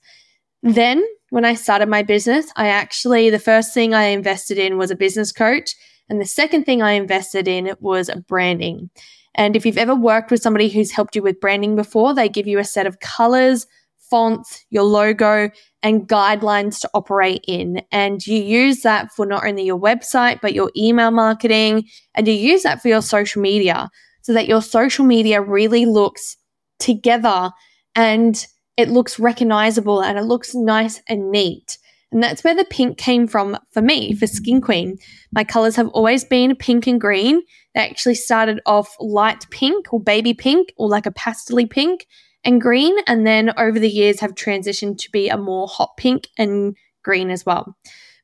Then, 0.62 1.04
when 1.30 1.44
I 1.44 1.54
started 1.54 1.88
my 1.88 2.02
business, 2.02 2.50
I 2.56 2.68
actually, 2.68 3.30
the 3.30 3.38
first 3.38 3.74
thing 3.74 3.94
I 3.94 4.04
invested 4.04 4.58
in 4.58 4.78
was 4.78 4.90
a 4.90 4.96
business 4.96 5.32
coach. 5.32 5.74
And 6.08 6.20
the 6.20 6.26
second 6.26 6.64
thing 6.64 6.82
I 6.82 6.92
invested 6.92 7.48
in 7.48 7.74
was 7.80 8.10
branding. 8.28 8.90
And 9.34 9.56
if 9.56 9.66
you've 9.66 9.78
ever 9.78 9.94
worked 9.94 10.30
with 10.30 10.42
somebody 10.42 10.68
who's 10.68 10.92
helped 10.92 11.16
you 11.16 11.22
with 11.22 11.40
branding 11.40 11.76
before, 11.76 12.14
they 12.14 12.28
give 12.28 12.46
you 12.46 12.58
a 12.58 12.64
set 12.64 12.86
of 12.86 13.00
colors, 13.00 13.66
fonts, 14.14 14.64
your 14.70 14.84
logo, 14.84 15.50
and 15.82 16.06
guidelines 16.06 16.80
to 16.80 16.88
operate 16.94 17.44
in. 17.48 17.82
And 17.90 18.24
you 18.24 18.40
use 18.40 18.82
that 18.82 19.10
for 19.10 19.26
not 19.26 19.44
only 19.44 19.64
your 19.64 19.80
website, 19.80 20.40
but 20.40 20.54
your 20.54 20.70
email 20.76 21.10
marketing, 21.10 21.88
and 22.14 22.28
you 22.28 22.34
use 22.34 22.62
that 22.62 22.80
for 22.80 22.86
your 22.86 23.02
social 23.02 23.42
media 23.42 23.90
so 24.22 24.32
that 24.32 24.46
your 24.46 24.62
social 24.62 25.04
media 25.04 25.42
really 25.42 25.84
looks 25.84 26.36
together 26.78 27.50
and 27.96 28.46
it 28.76 28.88
looks 28.88 29.18
recognizable 29.18 30.00
and 30.00 30.16
it 30.16 30.22
looks 30.22 30.54
nice 30.54 31.02
and 31.08 31.32
neat. 31.32 31.76
And 32.12 32.22
that's 32.22 32.44
where 32.44 32.54
the 32.54 32.64
pink 32.66 32.98
came 32.98 33.26
from 33.26 33.58
for 33.72 33.82
me, 33.82 34.14
for 34.14 34.28
Skin 34.28 34.60
Queen. 34.60 34.96
My 35.32 35.42
colors 35.42 35.74
have 35.74 35.88
always 35.88 36.22
been 36.22 36.54
pink 36.54 36.86
and 36.86 37.00
green. 37.00 37.42
They 37.74 37.80
actually 37.80 38.14
started 38.14 38.60
off 38.64 38.94
light 39.00 39.44
pink 39.50 39.92
or 39.92 39.98
baby 39.98 40.34
pink 40.34 40.72
or 40.76 40.88
like 40.88 41.06
a 41.06 41.10
pastely 41.10 41.66
pink 41.66 42.06
and 42.44 42.60
green, 42.60 42.96
and 43.06 43.26
then 43.26 43.52
over 43.58 43.78
the 43.78 43.88
years 43.88 44.20
have 44.20 44.34
transitioned 44.34 44.98
to 44.98 45.10
be 45.10 45.28
a 45.28 45.36
more 45.36 45.66
hot 45.66 45.96
pink 45.96 46.28
and 46.36 46.76
green 47.02 47.30
as 47.30 47.44
well. 47.46 47.76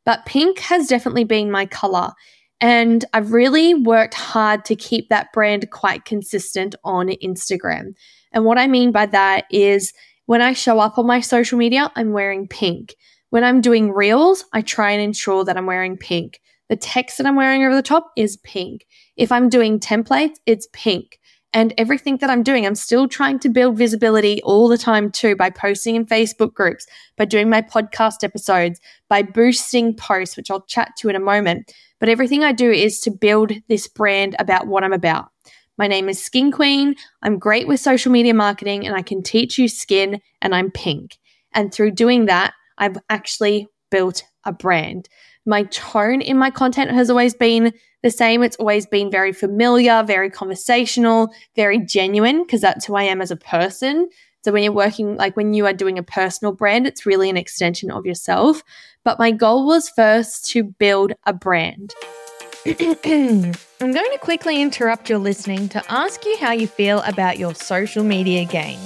But 0.05 0.27
pink 0.27 0.59
has 0.61 0.89
definitely 0.89 1.25
been 1.25 1.51
my 1.51 1.67
color. 1.67 2.13
And 2.61 3.05
I've 3.15 3.33
really 3.33 3.75
worked 3.75 4.15
hard 4.15 4.65
to 4.67 4.77
keep 4.77 5.09
that 5.09 5.33
brand 5.33 5.71
quite 5.71 6.05
consistent 6.05 6.75
on 6.85 7.09
Instagram. 7.09 7.95
And 8.33 8.45
what 8.45 8.59
I 8.59 8.67
mean 8.67 8.93
by 8.93 9.07
that 9.07 9.45
is 9.51 9.93
when 10.27 10.43
I 10.43 10.53
show 10.53 10.79
up 10.79 10.99
on 10.99 11.07
my 11.07 11.21
social 11.21 11.59
media, 11.59 11.91
I'm 11.97 12.13
wearing 12.13 12.47
pink. 12.47 12.95
When 13.31 13.45
I'm 13.45 13.61
doing 13.61 13.91
reels, 13.93 14.45
I 14.53 14.61
try 14.61 14.91
and 14.91 15.03
ensure 15.03 15.45
that 15.45 15.57
I'm 15.57 15.67
wearing 15.67 15.97
pink. 15.97 16.41
The 16.69 16.77
text 16.77 17.19
that 17.19 17.27
I'm 17.27 17.37
wearing 17.37 17.65
over 17.65 17.75
the 17.75 17.83
top 17.83 18.13
is 18.17 18.37
pink. 18.39 18.87
If 19.17 19.33
I'm 19.33 19.49
doing 19.49 19.81
templates, 19.81 20.37
it's 20.47 20.69
pink 20.73 21.19
and 21.53 21.75
everything 21.77 22.19
that 22.19 22.31
I'm 22.31 22.43
doing, 22.43 22.65
I'm 22.65 22.77
still 22.77 23.09
trying 23.09 23.41
to 23.41 23.49
build 23.49 23.77
visibility 23.77 24.41
all 24.43 24.69
the 24.69 24.79
time 24.79 25.11
too 25.11 25.35
by 25.35 25.51
posting 25.51 25.97
in 25.97 26.07
Facebook 26.07 26.55
groups, 26.55 26.87
by 27.17 27.25
doing 27.25 27.51
my 27.51 27.61
podcast 27.61 28.23
episodes, 28.23 28.81
by 29.09 29.23
boosting 29.23 29.95
posts, 29.95 30.37
which 30.37 30.51
I'll 30.51 30.63
chat 30.63 30.93
to 30.99 31.09
in 31.09 31.17
a 31.17 31.21
moment. 31.21 31.73
But 31.99 32.09
everything 32.09 32.45
I 32.45 32.53
do 32.53 32.71
is 32.71 33.01
to 33.01 33.11
build 33.11 33.53
this 33.69 33.89
brand 33.89 34.37
about 34.39 34.69
what 34.69 34.85
I'm 34.85 34.93
about. 34.93 35.29
My 35.77 35.89
name 35.89 36.09
is 36.09 36.23
Skin 36.23 36.53
Queen. 36.53 36.95
I'm 37.23 37.39
great 37.39 37.67
with 37.67 37.81
social 37.81 38.13
media 38.13 38.35
marketing 38.35 38.87
and 38.87 38.95
I 38.95 39.03
can 39.03 39.23
teach 39.23 39.59
you 39.59 39.67
skin 39.67 40.21
and 40.41 40.55
I'm 40.55 40.71
pink. 40.71 41.19
And 41.53 41.73
through 41.73 41.93
doing 41.93 42.27
that, 42.27 42.55
I've 42.79 42.99
actually 43.09 43.67
built 43.91 44.23
a 44.45 44.53
brand. 44.53 45.09
My 45.47 45.65
tone 45.65 46.21
in 46.21 46.39
my 46.39 46.51
content 46.51 46.91
has 46.91 47.11
always 47.11 47.35
been 47.35 47.73
the 48.03 48.11
same. 48.11 48.43
It's 48.43 48.57
always 48.57 48.87
been 48.87 49.11
very 49.11 49.33
familiar, 49.33 50.03
very 50.03 50.31
conversational, 50.31 51.33
very 51.57 51.79
genuine, 51.79 52.43
because 52.43 52.61
that's 52.61 52.87
who 52.87 52.95
I 52.95 53.05
am 53.05 53.21
as 53.21 53.31
a 53.31 53.37
person. 53.37 54.09
So 54.43 54.53
when 54.53 54.63
you're 54.63 54.73
working, 54.73 55.17
like 55.17 55.37
when 55.37 55.53
you 55.53 55.67
are 55.67 55.73
doing 55.73 55.99
a 55.99 56.03
personal 56.03 56.53
brand, 56.53 56.87
it's 56.87 57.05
really 57.05 57.29
an 57.29 57.37
extension 57.37 57.91
of 57.91 58.07
yourself. 58.07 58.63
But 59.05 59.19
my 59.19 59.31
goal 59.31 59.67
was 59.67 59.91
first 59.91 60.47
to 60.51 60.63
build 60.65 61.13
a 61.27 61.33
brand. 61.33 61.95
I'm 62.67 63.53
going 63.93 64.13
to 64.13 64.19
quickly 64.21 64.61
interrupt 64.61 65.09
your 65.09 65.19
listening 65.19 65.69
to 65.71 65.83
ask 65.91 66.25
you 66.25 66.37
how 66.39 66.53
you 66.53 66.67
feel 66.67 67.01
about 67.01 67.39
your 67.39 67.55
social 67.55 68.05
media 68.05 68.45
game. 68.45 68.79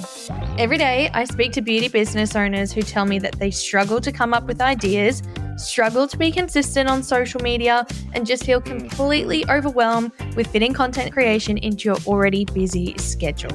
Every 0.57 0.79
day, 0.79 1.11
I 1.13 1.25
speak 1.25 1.53
to 1.53 1.63
beauty 1.63 1.89
business 1.89 2.37
owners 2.37 2.73
who 2.73 2.83
tell 2.83 3.05
me 3.05 3.19
that 3.19 3.39
they 3.39 3.51
struggle 3.51 4.01
to 4.01 4.13
come 4.13 4.33
up 4.33 4.45
with 4.45 4.61
ideas 4.61 5.23
struggle 5.57 6.07
to 6.09 6.17
be 6.17 6.31
consistent 6.31 6.89
on 6.89 7.03
social 7.03 7.41
media, 7.41 7.87
and 8.13 8.27
just 8.27 8.45
feel 8.45 8.61
completely 8.61 9.45
overwhelmed 9.49 10.13
with 10.37 10.47
fitting 10.47 10.73
content 10.73 11.13
creation 11.13 11.59
into 11.59 11.85
your 11.85 11.97
already 12.07 12.45
busy 12.47 12.97
schedule. 12.99 13.53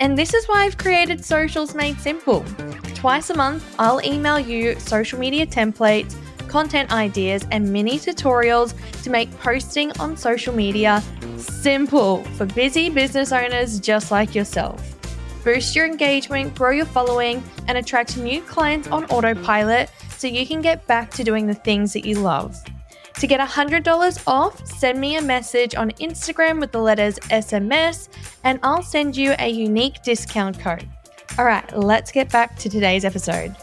And 0.00 0.18
this 0.18 0.34
is 0.34 0.46
why 0.46 0.64
I've 0.64 0.78
created 0.78 1.24
Socials 1.24 1.74
Made 1.74 1.98
Simple. 2.00 2.44
Twice 2.94 3.30
a 3.30 3.36
month, 3.36 3.64
I'll 3.78 4.04
email 4.04 4.38
you 4.38 4.78
social 4.80 5.18
media 5.18 5.46
templates, 5.46 6.16
content 6.48 6.92
ideas, 6.92 7.46
and 7.50 7.72
mini 7.72 7.98
tutorials 7.98 8.74
to 9.02 9.10
make 9.10 9.30
posting 9.38 9.92
on 9.98 10.16
social 10.16 10.54
media 10.54 11.02
simple 11.36 12.22
for 12.36 12.46
busy 12.46 12.90
business 12.90 13.32
owners 13.32 13.80
just 13.80 14.10
like 14.10 14.34
yourself. 14.34 14.91
Boost 15.44 15.74
your 15.74 15.86
engagement, 15.86 16.54
grow 16.54 16.70
your 16.70 16.86
following, 16.86 17.42
and 17.66 17.76
attract 17.76 18.16
new 18.16 18.40
clients 18.42 18.86
on 18.88 19.04
autopilot 19.06 19.90
so 20.16 20.28
you 20.28 20.46
can 20.46 20.60
get 20.60 20.86
back 20.86 21.10
to 21.10 21.24
doing 21.24 21.48
the 21.48 21.54
things 21.54 21.92
that 21.94 22.04
you 22.04 22.20
love. 22.20 22.56
To 23.14 23.26
get 23.26 23.40
$100 23.40 24.22
off, 24.26 24.66
send 24.66 25.00
me 25.00 25.16
a 25.16 25.22
message 25.22 25.74
on 25.74 25.90
Instagram 25.92 26.60
with 26.60 26.70
the 26.70 26.80
letters 26.80 27.18
SMS 27.30 28.08
and 28.44 28.60
I'll 28.62 28.82
send 28.82 29.16
you 29.16 29.34
a 29.38 29.48
unique 29.48 30.02
discount 30.02 30.58
code. 30.58 30.88
All 31.38 31.44
right, 31.44 31.76
let's 31.76 32.12
get 32.12 32.30
back 32.30 32.56
to 32.58 32.68
today's 32.68 33.04
episode. 33.04 33.56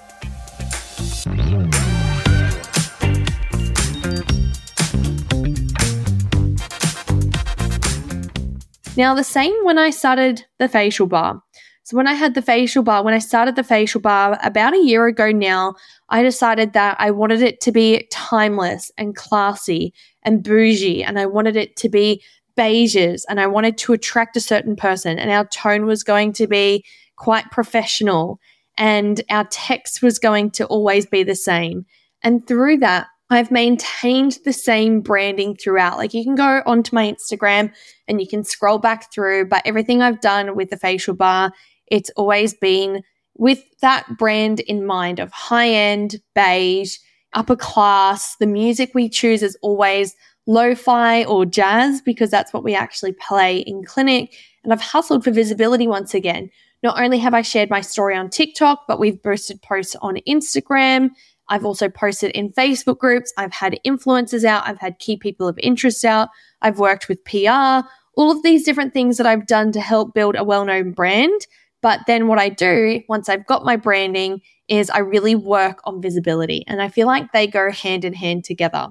Now, 8.98 9.16
the 9.16 9.24
same 9.24 9.54
when 9.64 9.78
I 9.78 9.92
started 9.92 10.46
the 10.58 10.68
facial 10.68 11.08
bar. 11.08 11.42
So, 11.90 11.98
when 11.98 12.06
I 12.06 12.14
had 12.14 12.36
the 12.36 12.44
facial 12.44 12.84
bar, 12.84 13.04
when 13.04 13.16
I 13.16 13.18
started 13.18 13.56
the 13.56 13.64
facial 13.64 14.00
bar 14.00 14.38
about 14.44 14.76
a 14.76 14.84
year 14.84 15.08
ago 15.08 15.32
now, 15.32 15.74
I 16.10 16.22
decided 16.22 16.74
that 16.74 16.96
I 17.00 17.10
wanted 17.10 17.42
it 17.42 17.62
to 17.62 17.72
be 17.72 18.08
timeless 18.12 18.92
and 18.96 19.16
classy 19.16 19.96
and 20.22 20.44
bougie, 20.44 21.04
and 21.04 21.18
I 21.18 21.26
wanted 21.26 21.56
it 21.56 21.76
to 21.78 21.90
be 21.90 22.22
beiges, 22.56 23.24
and 23.28 23.40
I 23.40 23.48
wanted 23.48 23.76
to 23.80 23.94
attract 23.94 24.38
a 24.38 24.40
certain 24.40 24.76
person, 24.76 25.18
and 25.18 25.32
our 25.32 25.48
tone 25.48 25.88
was 25.88 26.04
going 26.04 26.32
to 26.34 26.46
be 26.46 26.86
quite 27.16 27.50
professional, 27.50 28.40
and 28.78 29.24
our 29.32 29.46
text 29.46 30.04
was 30.04 30.20
going 30.20 30.52
to 30.52 30.68
always 30.68 31.08
be 31.08 31.24
the 31.24 31.34
same. 31.34 31.88
And 32.22 32.46
through 32.46 32.78
that, 32.82 33.08
I've 33.32 33.52
maintained 33.52 34.40
the 34.44 34.54
same 34.54 35.02
branding 35.02 35.56
throughout. 35.56 35.98
Like 35.98 36.14
you 36.14 36.24
can 36.24 36.36
go 36.36 36.62
onto 36.66 36.96
my 36.96 37.12
Instagram 37.12 37.72
and 38.08 38.20
you 38.20 38.28
can 38.28 38.44
scroll 38.44 38.80
back 38.80 39.14
through, 39.14 39.46
but 39.46 39.62
everything 39.66 40.02
I've 40.02 40.20
done 40.20 40.56
with 40.56 40.72
the 40.72 40.78
facial 40.78 41.14
bar, 41.14 41.52
it's 41.90 42.10
always 42.16 42.54
been 42.54 43.04
with 43.38 43.64
that 43.82 44.06
brand 44.18 44.60
in 44.62 44.86
mind 44.86 45.20
of 45.20 45.32
high 45.32 45.70
end, 45.70 46.22
beige, 46.36 46.98
upper 47.34 47.56
class. 47.56 48.36
The 48.38 48.48
music 48.48 48.92
we 48.94 49.10
choose 49.10 49.42
is 49.42 49.58
always 49.62 50.16
lo 50.46 50.76
fi 50.76 51.24
or 51.26 51.46
jazz 51.46 52.02
because 52.02 52.32
that's 52.32 52.54
what 52.54 52.64
we 52.64 52.76
actually 52.76 53.14
play 53.14 53.60
in 53.60 53.84
clinic. 53.84 54.36
And 54.64 54.74
I've 54.74 54.82
hustled 54.82 55.24
for 55.24 55.32
visibility 55.32 55.88
once 55.88 56.14
again. 56.14 56.50
Not 56.82 57.00
only 57.00 57.18
have 57.20 57.34
I 57.34 57.42
shared 57.42 57.70
my 57.70 57.82
story 57.82 58.16
on 58.16 58.30
TikTok, 58.30 58.86
but 58.88 59.00
we've 59.00 59.22
boosted 59.22 59.62
posts 59.62 59.96
on 60.02 60.18
Instagram. 60.28 61.10
I've 61.50 61.66
also 61.66 61.90
posted 61.90 62.32
in 62.32 62.52
Facebook 62.52 63.00
groups. 63.00 63.34
I've 63.38 63.54
had 63.54 63.80
influencers 63.86 64.44
out. 64.44 64.68
I've 64.68 64.80
had 64.80 65.00
key 65.00 65.18
people 65.18 65.48
of 65.48 65.60
interest 65.62 66.06
out. 66.06 66.30
I've 66.62 66.80
worked 66.80 67.10
with 67.10 67.24
PR, 67.26 67.88
all 68.16 68.32
of 68.32 68.44
these 68.44 68.64
different 68.64 68.94
things 68.94 69.18
that 69.18 69.28
I've 69.28 69.48
done 69.48 69.72
to 69.74 69.82
help 69.82 70.14
build 70.14 70.36
a 70.36 70.44
well 70.44 70.66
known 70.66 70.92
brand. 70.92 71.48
But 71.82 72.02
then 72.08 72.28
what 72.28 72.40
I 72.40 72.50
do 72.50 73.02
once 73.08 73.30
I've 73.30 73.46
got 73.46 73.66
my 73.66 73.76
branding 73.76 74.42
is 74.68 74.90
I 74.90 75.00
really 75.00 75.36
work 75.36 75.80
on 75.86 76.02
visibility. 76.02 76.64
And 76.68 76.82
I 76.82 76.90
feel 76.90 77.08
like 77.08 77.32
they 77.32 77.48
go 77.48 77.72
hand 77.72 78.06
in 78.06 78.14
hand 78.14 78.44
together. 78.44 78.90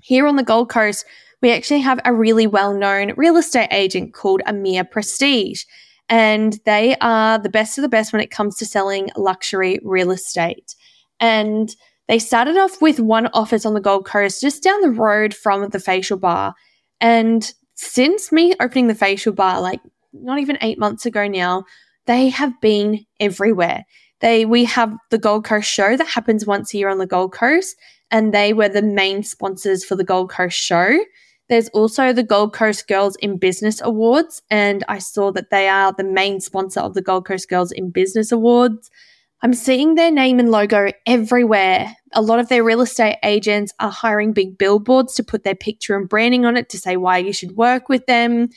Here 0.00 0.26
on 0.26 0.36
the 0.36 0.42
Gold 0.42 0.68
Coast, 0.70 1.04
we 1.40 1.52
actually 1.52 1.80
have 1.80 2.00
a 2.04 2.12
really 2.12 2.46
well 2.46 2.74
known 2.74 3.12
real 3.16 3.36
estate 3.36 3.68
agent 3.70 4.14
called 4.14 4.42
Amir 4.46 4.84
Prestige. 4.84 5.64
And 6.08 6.58
they 6.64 6.96
are 7.00 7.38
the 7.38 7.48
best 7.48 7.78
of 7.78 7.82
the 7.82 7.88
best 7.88 8.12
when 8.12 8.22
it 8.22 8.30
comes 8.30 8.56
to 8.56 8.66
selling 8.66 9.08
luxury 9.16 9.78
real 9.82 10.10
estate. 10.10 10.74
And 11.20 11.74
they 12.08 12.18
started 12.18 12.56
off 12.58 12.82
with 12.82 13.00
one 13.00 13.28
office 13.28 13.64
on 13.64 13.74
the 13.74 13.80
Gold 13.80 14.06
Coast 14.06 14.40
just 14.40 14.62
down 14.62 14.80
the 14.80 14.90
road 14.90 15.32
from 15.34 15.68
the 15.70 15.80
facial 15.80 16.18
bar. 16.18 16.54
And 17.00 17.50
since 17.74 18.30
me 18.30 18.54
opening 18.60 18.88
the 18.88 18.94
facial 18.94 19.32
bar, 19.32 19.60
like 19.60 19.80
not 20.12 20.38
even 20.38 20.58
eight 20.60 20.78
months 20.78 21.06
ago 21.06 21.26
now, 21.26 21.64
they 22.06 22.28
have 22.28 22.60
been 22.60 23.04
everywhere. 23.20 23.84
They 24.20 24.44
we 24.44 24.64
have 24.64 24.96
the 25.10 25.18
Gold 25.18 25.44
Coast 25.44 25.70
show 25.70 25.96
that 25.96 26.06
happens 26.06 26.46
once 26.46 26.72
a 26.72 26.78
year 26.78 26.88
on 26.88 26.98
the 26.98 27.06
Gold 27.06 27.32
Coast, 27.32 27.76
and 28.10 28.32
they 28.32 28.52
were 28.52 28.68
the 28.68 28.82
main 28.82 29.22
sponsors 29.22 29.84
for 29.84 29.96
the 29.96 30.04
Gold 30.04 30.30
Coast 30.30 30.56
show. 30.56 30.98
There's 31.48 31.68
also 31.70 32.12
the 32.12 32.22
Gold 32.22 32.54
Coast 32.54 32.88
Girls 32.88 33.16
in 33.16 33.36
Business 33.36 33.82
Awards, 33.82 34.40
and 34.50 34.82
I 34.88 34.98
saw 34.98 35.30
that 35.32 35.50
they 35.50 35.68
are 35.68 35.92
the 35.92 36.04
main 36.04 36.40
sponsor 36.40 36.80
of 36.80 36.94
the 36.94 37.02
Gold 37.02 37.26
Coast 37.26 37.48
Girls 37.50 37.70
in 37.70 37.90
Business 37.90 38.32
Awards. 38.32 38.90
I'm 39.42 39.52
seeing 39.52 39.94
their 39.94 40.10
name 40.10 40.38
and 40.38 40.50
logo 40.50 40.90
everywhere. 41.04 41.94
A 42.14 42.22
lot 42.22 42.38
of 42.38 42.48
their 42.48 42.64
real 42.64 42.80
estate 42.80 43.18
agents 43.22 43.74
are 43.78 43.90
hiring 43.90 44.32
big 44.32 44.56
billboards 44.56 45.14
to 45.16 45.22
put 45.22 45.44
their 45.44 45.54
picture 45.54 45.96
and 45.96 46.08
branding 46.08 46.46
on 46.46 46.56
it 46.56 46.70
to 46.70 46.78
say 46.78 46.96
why 46.96 47.18
you 47.18 47.34
should 47.34 47.52
work 47.52 47.90
with 47.90 48.06
them. 48.06 48.48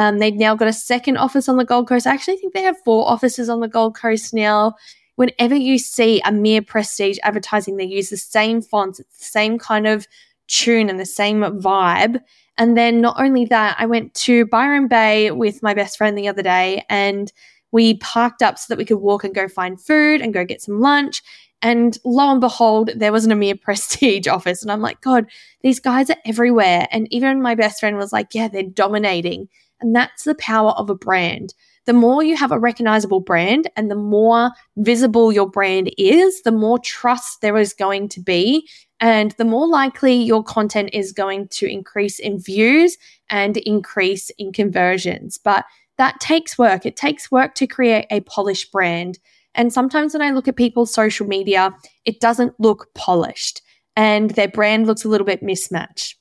Um, 0.00 0.16
they've 0.16 0.34
now 0.34 0.54
got 0.54 0.66
a 0.66 0.72
second 0.72 1.18
office 1.18 1.46
on 1.46 1.58
the 1.58 1.64
Gold 1.64 1.86
Coast. 1.86 2.06
I 2.06 2.14
actually 2.14 2.38
think 2.38 2.54
they 2.54 2.62
have 2.62 2.82
four 2.86 3.06
offices 3.06 3.50
on 3.50 3.60
the 3.60 3.68
Gold 3.68 3.94
Coast 3.94 4.32
now. 4.32 4.72
Whenever 5.16 5.54
you 5.54 5.76
see 5.76 6.22
Amir 6.24 6.62
Prestige 6.62 7.18
advertising, 7.22 7.76
they 7.76 7.84
use 7.84 8.08
the 8.08 8.16
same 8.16 8.62
fonts, 8.62 8.98
it's 8.98 9.18
the 9.18 9.24
same 9.24 9.58
kind 9.58 9.86
of 9.86 10.08
tune 10.48 10.88
and 10.88 10.98
the 10.98 11.04
same 11.04 11.42
vibe. 11.42 12.18
And 12.56 12.78
then 12.78 13.02
not 13.02 13.20
only 13.20 13.44
that, 13.44 13.76
I 13.78 13.84
went 13.84 14.14
to 14.14 14.46
Byron 14.46 14.88
Bay 14.88 15.32
with 15.32 15.62
my 15.62 15.74
best 15.74 15.98
friend 15.98 16.16
the 16.16 16.28
other 16.28 16.42
day 16.42 16.82
and 16.88 17.30
we 17.70 17.98
parked 17.98 18.40
up 18.40 18.58
so 18.58 18.64
that 18.70 18.78
we 18.78 18.86
could 18.86 19.02
walk 19.02 19.22
and 19.22 19.34
go 19.34 19.48
find 19.48 19.78
food 19.78 20.22
and 20.22 20.32
go 20.32 20.46
get 20.46 20.62
some 20.62 20.80
lunch. 20.80 21.22
And 21.60 21.98
lo 22.06 22.30
and 22.30 22.40
behold, 22.40 22.88
there 22.96 23.12
was 23.12 23.26
an 23.26 23.32
Amir 23.32 23.54
Prestige 23.62 24.26
office. 24.28 24.62
And 24.62 24.72
I'm 24.72 24.80
like, 24.80 25.02
God, 25.02 25.26
these 25.60 25.78
guys 25.78 26.08
are 26.08 26.16
everywhere. 26.24 26.88
And 26.90 27.06
even 27.12 27.42
my 27.42 27.54
best 27.54 27.80
friend 27.80 27.98
was 27.98 28.14
like, 28.14 28.28
Yeah, 28.32 28.48
they're 28.48 28.62
dominating. 28.62 29.50
And 29.80 29.94
that's 29.94 30.24
the 30.24 30.34
power 30.34 30.70
of 30.70 30.90
a 30.90 30.94
brand. 30.94 31.54
The 31.86 31.92
more 31.92 32.22
you 32.22 32.36
have 32.36 32.52
a 32.52 32.58
recognizable 32.58 33.20
brand 33.20 33.70
and 33.76 33.90
the 33.90 33.96
more 33.96 34.50
visible 34.76 35.32
your 35.32 35.48
brand 35.48 35.90
is, 35.96 36.42
the 36.42 36.52
more 36.52 36.78
trust 36.78 37.40
there 37.40 37.56
is 37.56 37.72
going 37.72 38.08
to 38.10 38.20
be. 38.20 38.68
And 39.00 39.32
the 39.32 39.44
more 39.44 39.66
likely 39.66 40.14
your 40.14 40.44
content 40.44 40.90
is 40.92 41.12
going 41.12 41.48
to 41.48 41.66
increase 41.66 42.18
in 42.18 42.38
views 42.38 42.98
and 43.30 43.56
increase 43.56 44.30
in 44.38 44.52
conversions. 44.52 45.38
But 45.38 45.64
that 45.96 46.20
takes 46.20 46.58
work. 46.58 46.84
It 46.84 46.96
takes 46.96 47.30
work 47.30 47.54
to 47.56 47.66
create 47.66 48.06
a 48.10 48.20
polished 48.20 48.72
brand. 48.72 49.18
And 49.54 49.72
sometimes 49.72 50.12
when 50.12 50.22
I 50.22 50.30
look 50.30 50.48
at 50.48 50.56
people's 50.56 50.92
social 50.92 51.26
media, 51.26 51.74
it 52.04 52.20
doesn't 52.20 52.58
look 52.60 52.88
polished 52.94 53.62
and 53.96 54.30
their 54.30 54.48
brand 54.48 54.86
looks 54.86 55.04
a 55.04 55.08
little 55.08 55.26
bit 55.26 55.42
mismatched. 55.42 56.16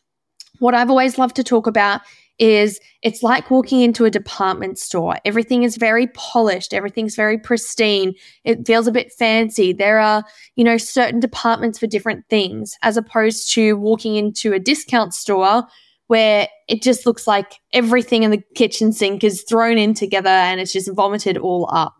What 0.60 0.76
I've 0.76 0.90
always 0.90 1.18
loved 1.18 1.36
to 1.38 1.44
talk 1.44 1.68
about 1.68 2.02
is 2.40 2.80
it's 3.02 3.22
like 3.22 3.52
walking 3.52 3.82
into 3.82 4.06
a 4.06 4.10
department 4.10 4.80
store. 4.80 5.18
Everything 5.26 5.64
is 5.64 5.78
very 5.78 6.08
polished, 6.08 6.74
everything's 6.74 7.16
very 7.16 7.38
pristine. 7.38 8.14
It 8.46 8.66
feels 8.66 8.88
a 8.88 8.92
bit 8.92 9.12
fancy. 9.12 9.74
There 9.74 10.00
are, 10.00 10.24
you 10.56 10.64
know, 10.64 10.78
certain 10.78 11.20
departments 11.20 11.78
for 11.78 11.88
different 11.88 12.26
things 12.30 12.78
as 12.82 12.98
opposed 12.98 13.52
to 13.54 13.74
walking 13.74 14.16
into 14.16 14.54
a 14.54 14.60
discount 14.60 15.14
store 15.14 15.64
where 16.08 16.48
it 16.68 16.82
just 16.82 17.06
looks 17.06 17.28
like 17.28 17.60
everything 17.72 18.24
in 18.24 18.32
the 18.32 18.42
kitchen 18.56 18.92
sink 18.92 19.24
is 19.24 19.44
thrown 19.48 19.78
in 19.78 19.94
together 19.94 20.30
and 20.30 20.60
it's 20.60 20.74
just 20.74 20.92
vomited 20.94 21.38
all 21.38 21.70
up. 21.72 21.94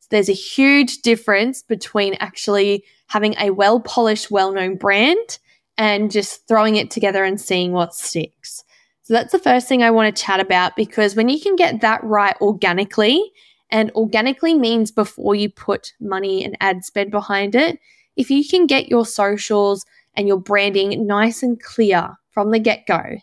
So 0.00 0.08
there's 0.10 0.28
a 0.28 0.34
huge 0.34 0.98
difference 0.98 1.62
between 1.62 2.14
actually 2.20 2.84
having 3.08 3.34
a 3.40 3.50
well 3.50 3.80
polished, 3.80 4.30
well 4.30 4.52
known 4.52 4.76
brand 4.76 5.38
and 5.78 6.10
just 6.10 6.46
throwing 6.46 6.76
it 6.76 6.90
together 6.90 7.24
and 7.24 7.40
seeing 7.40 7.72
what 7.72 7.94
sticks. 7.94 8.62
So 9.06 9.14
that's 9.14 9.30
the 9.30 9.38
first 9.38 9.68
thing 9.68 9.84
I 9.84 9.92
want 9.92 10.16
to 10.16 10.20
chat 10.20 10.40
about 10.40 10.74
because 10.74 11.14
when 11.14 11.28
you 11.28 11.40
can 11.40 11.54
get 11.54 11.80
that 11.80 12.02
right 12.02 12.34
organically, 12.40 13.22
and 13.70 13.92
organically 13.92 14.52
means 14.52 14.90
before 14.90 15.36
you 15.36 15.48
put 15.48 15.92
money 16.00 16.44
and 16.44 16.56
ad 16.60 16.84
spend 16.84 17.12
behind 17.12 17.54
it, 17.54 17.78
if 18.16 18.32
you 18.32 18.44
can 18.44 18.66
get 18.66 18.88
your 18.88 19.06
socials 19.06 19.86
and 20.14 20.26
your 20.26 20.40
branding 20.40 21.06
nice 21.06 21.44
and 21.44 21.62
clear 21.62 22.16
from 22.32 22.50
the 22.50 22.58
get 22.58 22.84
go, 22.88 23.18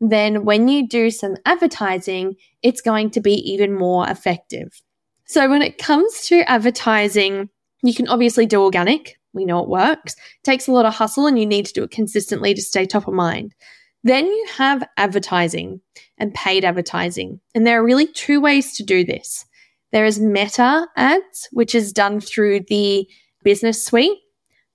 then 0.00 0.44
when 0.44 0.66
you 0.66 0.88
do 0.88 1.12
some 1.12 1.36
advertising, 1.46 2.34
it's 2.64 2.80
going 2.80 3.08
to 3.10 3.20
be 3.20 3.34
even 3.34 3.72
more 3.72 4.10
effective. 4.10 4.82
So 5.26 5.48
when 5.48 5.62
it 5.62 5.78
comes 5.78 6.22
to 6.26 6.40
advertising, 6.50 7.50
you 7.84 7.94
can 7.94 8.08
obviously 8.08 8.46
do 8.46 8.64
organic. 8.64 9.20
We 9.32 9.44
know 9.44 9.62
it 9.62 9.68
works. 9.68 10.14
It 10.14 10.42
takes 10.42 10.66
a 10.66 10.72
lot 10.72 10.86
of 10.86 10.94
hustle 10.94 11.28
and 11.28 11.38
you 11.38 11.46
need 11.46 11.66
to 11.66 11.72
do 11.72 11.84
it 11.84 11.92
consistently 11.92 12.52
to 12.52 12.60
stay 12.60 12.84
top 12.84 13.06
of 13.06 13.14
mind. 13.14 13.54
Then 14.02 14.26
you 14.26 14.46
have 14.56 14.88
advertising 14.96 15.80
and 16.18 16.34
paid 16.34 16.64
advertising. 16.64 17.40
And 17.54 17.66
there 17.66 17.80
are 17.80 17.84
really 17.84 18.06
two 18.06 18.40
ways 18.40 18.74
to 18.76 18.82
do 18.82 19.04
this. 19.04 19.44
There 19.92 20.04
is 20.04 20.20
meta 20.20 20.86
ads, 20.96 21.48
which 21.52 21.74
is 21.74 21.92
done 21.92 22.20
through 22.20 22.60
the 22.68 23.08
business 23.42 23.84
suite, 23.84 24.18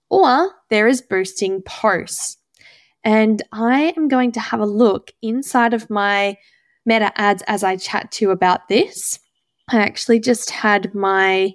or 0.09 0.51
there 0.69 0.87
is 0.87 1.01
boosting 1.01 1.61
posts. 1.63 2.37
And 3.03 3.41
I 3.51 3.93
am 3.95 4.07
going 4.07 4.31
to 4.33 4.39
have 4.39 4.59
a 4.59 4.65
look 4.65 5.11
inside 5.21 5.73
of 5.73 5.89
my 5.89 6.37
meta 6.85 7.11
ads 7.19 7.43
as 7.47 7.63
I 7.63 7.77
chat 7.77 8.11
to 8.13 8.25
you 8.25 8.31
about 8.31 8.67
this. 8.67 9.19
I 9.69 9.79
actually 9.79 10.19
just 10.19 10.49
had 10.49 10.93
my 10.93 11.53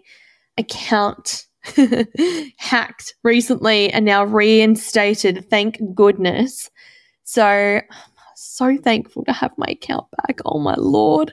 account 0.56 1.46
hacked 2.56 3.14
recently 3.22 3.90
and 3.92 4.04
now 4.04 4.24
reinstated. 4.24 5.48
Thank 5.50 5.78
goodness. 5.94 6.70
So, 7.30 7.80
so 8.34 8.76
thankful 8.78 9.24
to 9.26 9.32
have 9.32 9.52
my 9.56 9.68
account 9.68 10.06
back. 10.10 10.40
Oh 10.44 10.58
my 10.58 10.74
lord. 10.76 11.32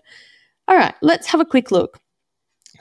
All 0.68 0.78
right, 0.78 0.94
let's 1.02 1.26
have 1.26 1.42
a 1.42 1.46
quick 1.46 1.72
look. 1.72 2.00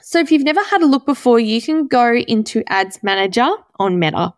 So, 0.03 0.19
if 0.19 0.31
you've 0.31 0.43
never 0.43 0.63
had 0.63 0.83
a 0.83 0.85
look 0.85 1.07
before, 1.07 1.39
you 1.39 1.59
can 1.59 1.87
go 1.87 2.13
into 2.13 2.61
Ads 2.67 3.01
Manager 3.01 3.49
on 3.79 3.97
Meta. 3.97 4.35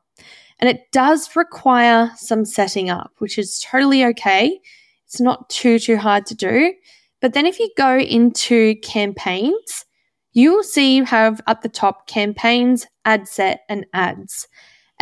And 0.60 0.70
it 0.70 0.90
does 0.94 1.36
require 1.36 2.10
some 2.16 2.46
setting 2.46 2.90
up, 2.90 3.12
which 3.18 3.38
is 3.38 3.60
totally 3.60 4.06
okay. 4.06 4.62
It's 5.08 5.20
not 5.20 5.50
too, 5.50 5.78
too 5.78 5.98
hard 5.98 6.26
to 6.28 6.36
do. 6.36 6.74
But 7.20 7.34
then 7.34 7.46
if 7.46 7.60
you 7.60 7.70
go 7.76 7.98
into 7.98 8.76
campaigns, 8.76 9.84
you 10.32 10.54
will 10.54 10.64
see 10.64 10.96
you 10.96 11.04
have 11.04 11.42
at 11.48 11.64
the 11.64 11.70
top 11.70 12.08
campaigns, 12.08 12.88
ad 13.04 13.28
set, 13.28 13.64
and 13.68 13.86
ads. 13.94 14.48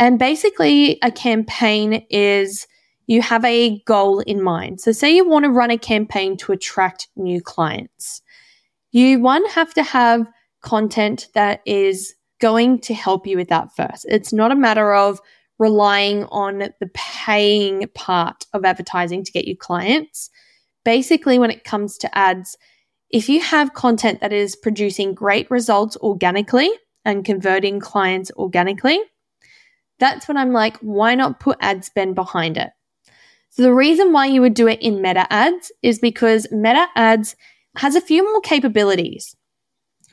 And 0.00 0.18
basically, 0.18 0.98
a 1.00 1.12
campaign 1.12 2.04
is 2.10 2.66
you 3.08 3.22
have 3.22 3.44
a 3.44 3.80
goal 3.86 4.20
in 4.20 4.40
mind. 4.40 4.80
So, 4.80 4.92
say 4.92 5.16
you 5.16 5.26
want 5.26 5.44
to 5.46 5.50
run 5.50 5.72
a 5.72 5.78
campaign 5.78 6.36
to 6.38 6.52
attract 6.52 7.08
new 7.16 7.40
clients. 7.40 8.22
You, 8.92 9.18
one, 9.18 9.44
have 9.46 9.74
to 9.74 9.82
have 9.82 10.26
content 10.62 11.28
that 11.34 11.60
is 11.66 12.14
going 12.40 12.80
to 12.82 12.94
help 12.94 13.26
you 13.26 13.36
with 13.36 13.48
that 13.48 13.74
first. 13.74 14.06
It's 14.08 14.32
not 14.32 14.52
a 14.52 14.56
matter 14.56 14.94
of 14.94 15.20
relying 15.58 16.24
on 16.24 16.58
the 16.58 16.90
paying 16.94 17.88
part 17.94 18.46
of 18.52 18.64
advertising 18.64 19.24
to 19.24 19.32
get 19.32 19.46
you 19.46 19.56
clients. 19.56 20.30
Basically, 20.84 21.38
when 21.38 21.50
it 21.50 21.64
comes 21.64 21.98
to 21.98 22.16
ads, 22.16 22.56
if 23.10 23.28
you 23.28 23.40
have 23.40 23.72
content 23.72 24.20
that 24.20 24.34
is 24.34 24.54
producing 24.54 25.14
great 25.14 25.50
results 25.50 25.96
organically 25.96 26.70
and 27.06 27.24
converting 27.24 27.80
clients 27.80 28.30
organically, 28.36 29.00
that's 29.98 30.28
when 30.28 30.36
I'm 30.36 30.52
like, 30.52 30.76
why 30.78 31.14
not 31.14 31.40
put 31.40 31.56
ad 31.60 31.84
spend 31.84 32.14
behind 32.14 32.58
it? 32.58 32.70
So 33.50 33.62
the 33.62 33.74
reason 33.74 34.12
why 34.12 34.26
you 34.26 34.40
would 34.40 34.54
do 34.54 34.68
it 34.68 34.80
in 34.80 35.02
meta 35.02 35.26
ads 35.32 35.72
is 35.82 35.98
because 35.98 36.46
meta 36.52 36.86
ads 36.94 37.34
has 37.76 37.96
a 37.96 38.00
few 38.00 38.24
more 38.24 38.40
capabilities. 38.40 39.34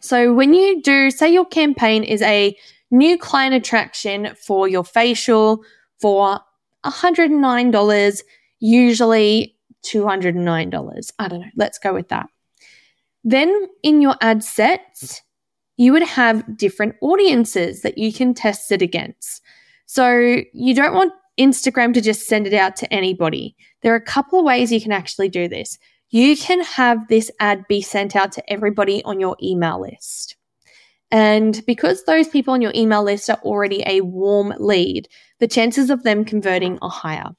So 0.01 0.33
when 0.33 0.53
you 0.53 0.81
do, 0.81 1.11
say 1.11 1.31
your 1.31 1.45
campaign 1.45 2.03
is 2.03 2.21
a 2.21 2.55
new 2.91 3.17
client 3.17 3.55
attraction 3.55 4.35
for 4.35 4.67
your 4.67 4.83
facial 4.83 5.63
for 5.99 6.39
$109, 6.85 8.21
usually 8.59 9.55
$209. 9.83 11.11
I 11.19 11.27
don't 11.27 11.39
know. 11.39 11.47
Let's 11.55 11.79
go 11.79 11.93
with 11.93 12.09
that. 12.09 12.27
Then 13.23 13.67
in 13.81 14.01
your 14.01 14.15
ad 14.21 14.43
sets, 14.43 15.21
you 15.77 15.91
would 15.91 16.03
have 16.03 16.57
different 16.57 16.95
audiences 17.01 17.81
that 17.81 17.97
you 17.97 18.13
can 18.13 18.33
test 18.33 18.71
it 18.71 18.81
against. 18.81 19.41
So 19.87 20.43
you 20.53 20.73
don't 20.73 20.93
want 20.93 21.13
Instagram 21.39 21.93
to 21.93 22.01
just 22.01 22.27
send 22.27 22.47
it 22.47 22.53
out 22.53 22.75
to 22.77 22.93
anybody. 22.93 23.55
There 23.81 23.93
are 23.93 23.97
a 23.97 24.01
couple 24.01 24.39
of 24.39 24.45
ways 24.45 24.71
you 24.71 24.81
can 24.81 24.91
actually 24.91 25.29
do 25.29 25.47
this. 25.47 25.77
You 26.09 26.37
can 26.37 26.61
have 26.61 27.07
this 27.07 27.31
ad 27.39 27.65
be 27.67 27.81
sent 27.81 28.15
out 28.15 28.31
to 28.33 28.49
everybody 28.51 29.03
on 29.03 29.19
your 29.19 29.35
email 29.41 29.81
list. 29.81 30.35
And 31.11 31.63
because 31.65 32.03
those 32.03 32.27
people 32.27 32.53
on 32.53 32.61
your 32.61 32.73
email 32.75 33.03
list 33.03 33.29
are 33.29 33.39
already 33.43 33.83
a 33.85 34.01
warm 34.01 34.53
lead, 34.59 35.07
the 35.39 35.47
chances 35.47 35.89
of 35.89 36.03
them 36.03 36.25
converting 36.25 36.79
are 36.81 36.89
higher. 36.89 37.29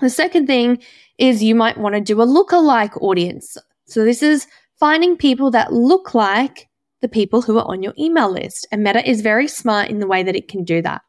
The 0.00 0.10
second 0.10 0.46
thing 0.46 0.82
is 1.18 1.42
you 1.42 1.54
might 1.54 1.78
want 1.78 1.94
to 1.94 2.00
do 2.00 2.20
a 2.20 2.26
lookalike 2.26 3.00
audience. 3.00 3.56
So 3.86 4.04
this 4.04 4.22
is 4.22 4.46
finding 4.78 5.16
people 5.16 5.50
that 5.52 5.72
look 5.72 6.14
like 6.14 6.68
the 7.00 7.08
people 7.08 7.40
who 7.40 7.58
are 7.58 7.66
on 7.66 7.82
your 7.82 7.94
email 7.98 8.30
list. 8.30 8.66
And 8.70 8.82
Meta 8.82 9.08
is 9.08 9.20
very 9.20 9.48
smart 9.48 9.88
in 9.88 9.98
the 9.98 10.06
way 10.06 10.22
that 10.22 10.36
it 10.36 10.48
can 10.48 10.64
do 10.64 10.82
that. 10.82 11.02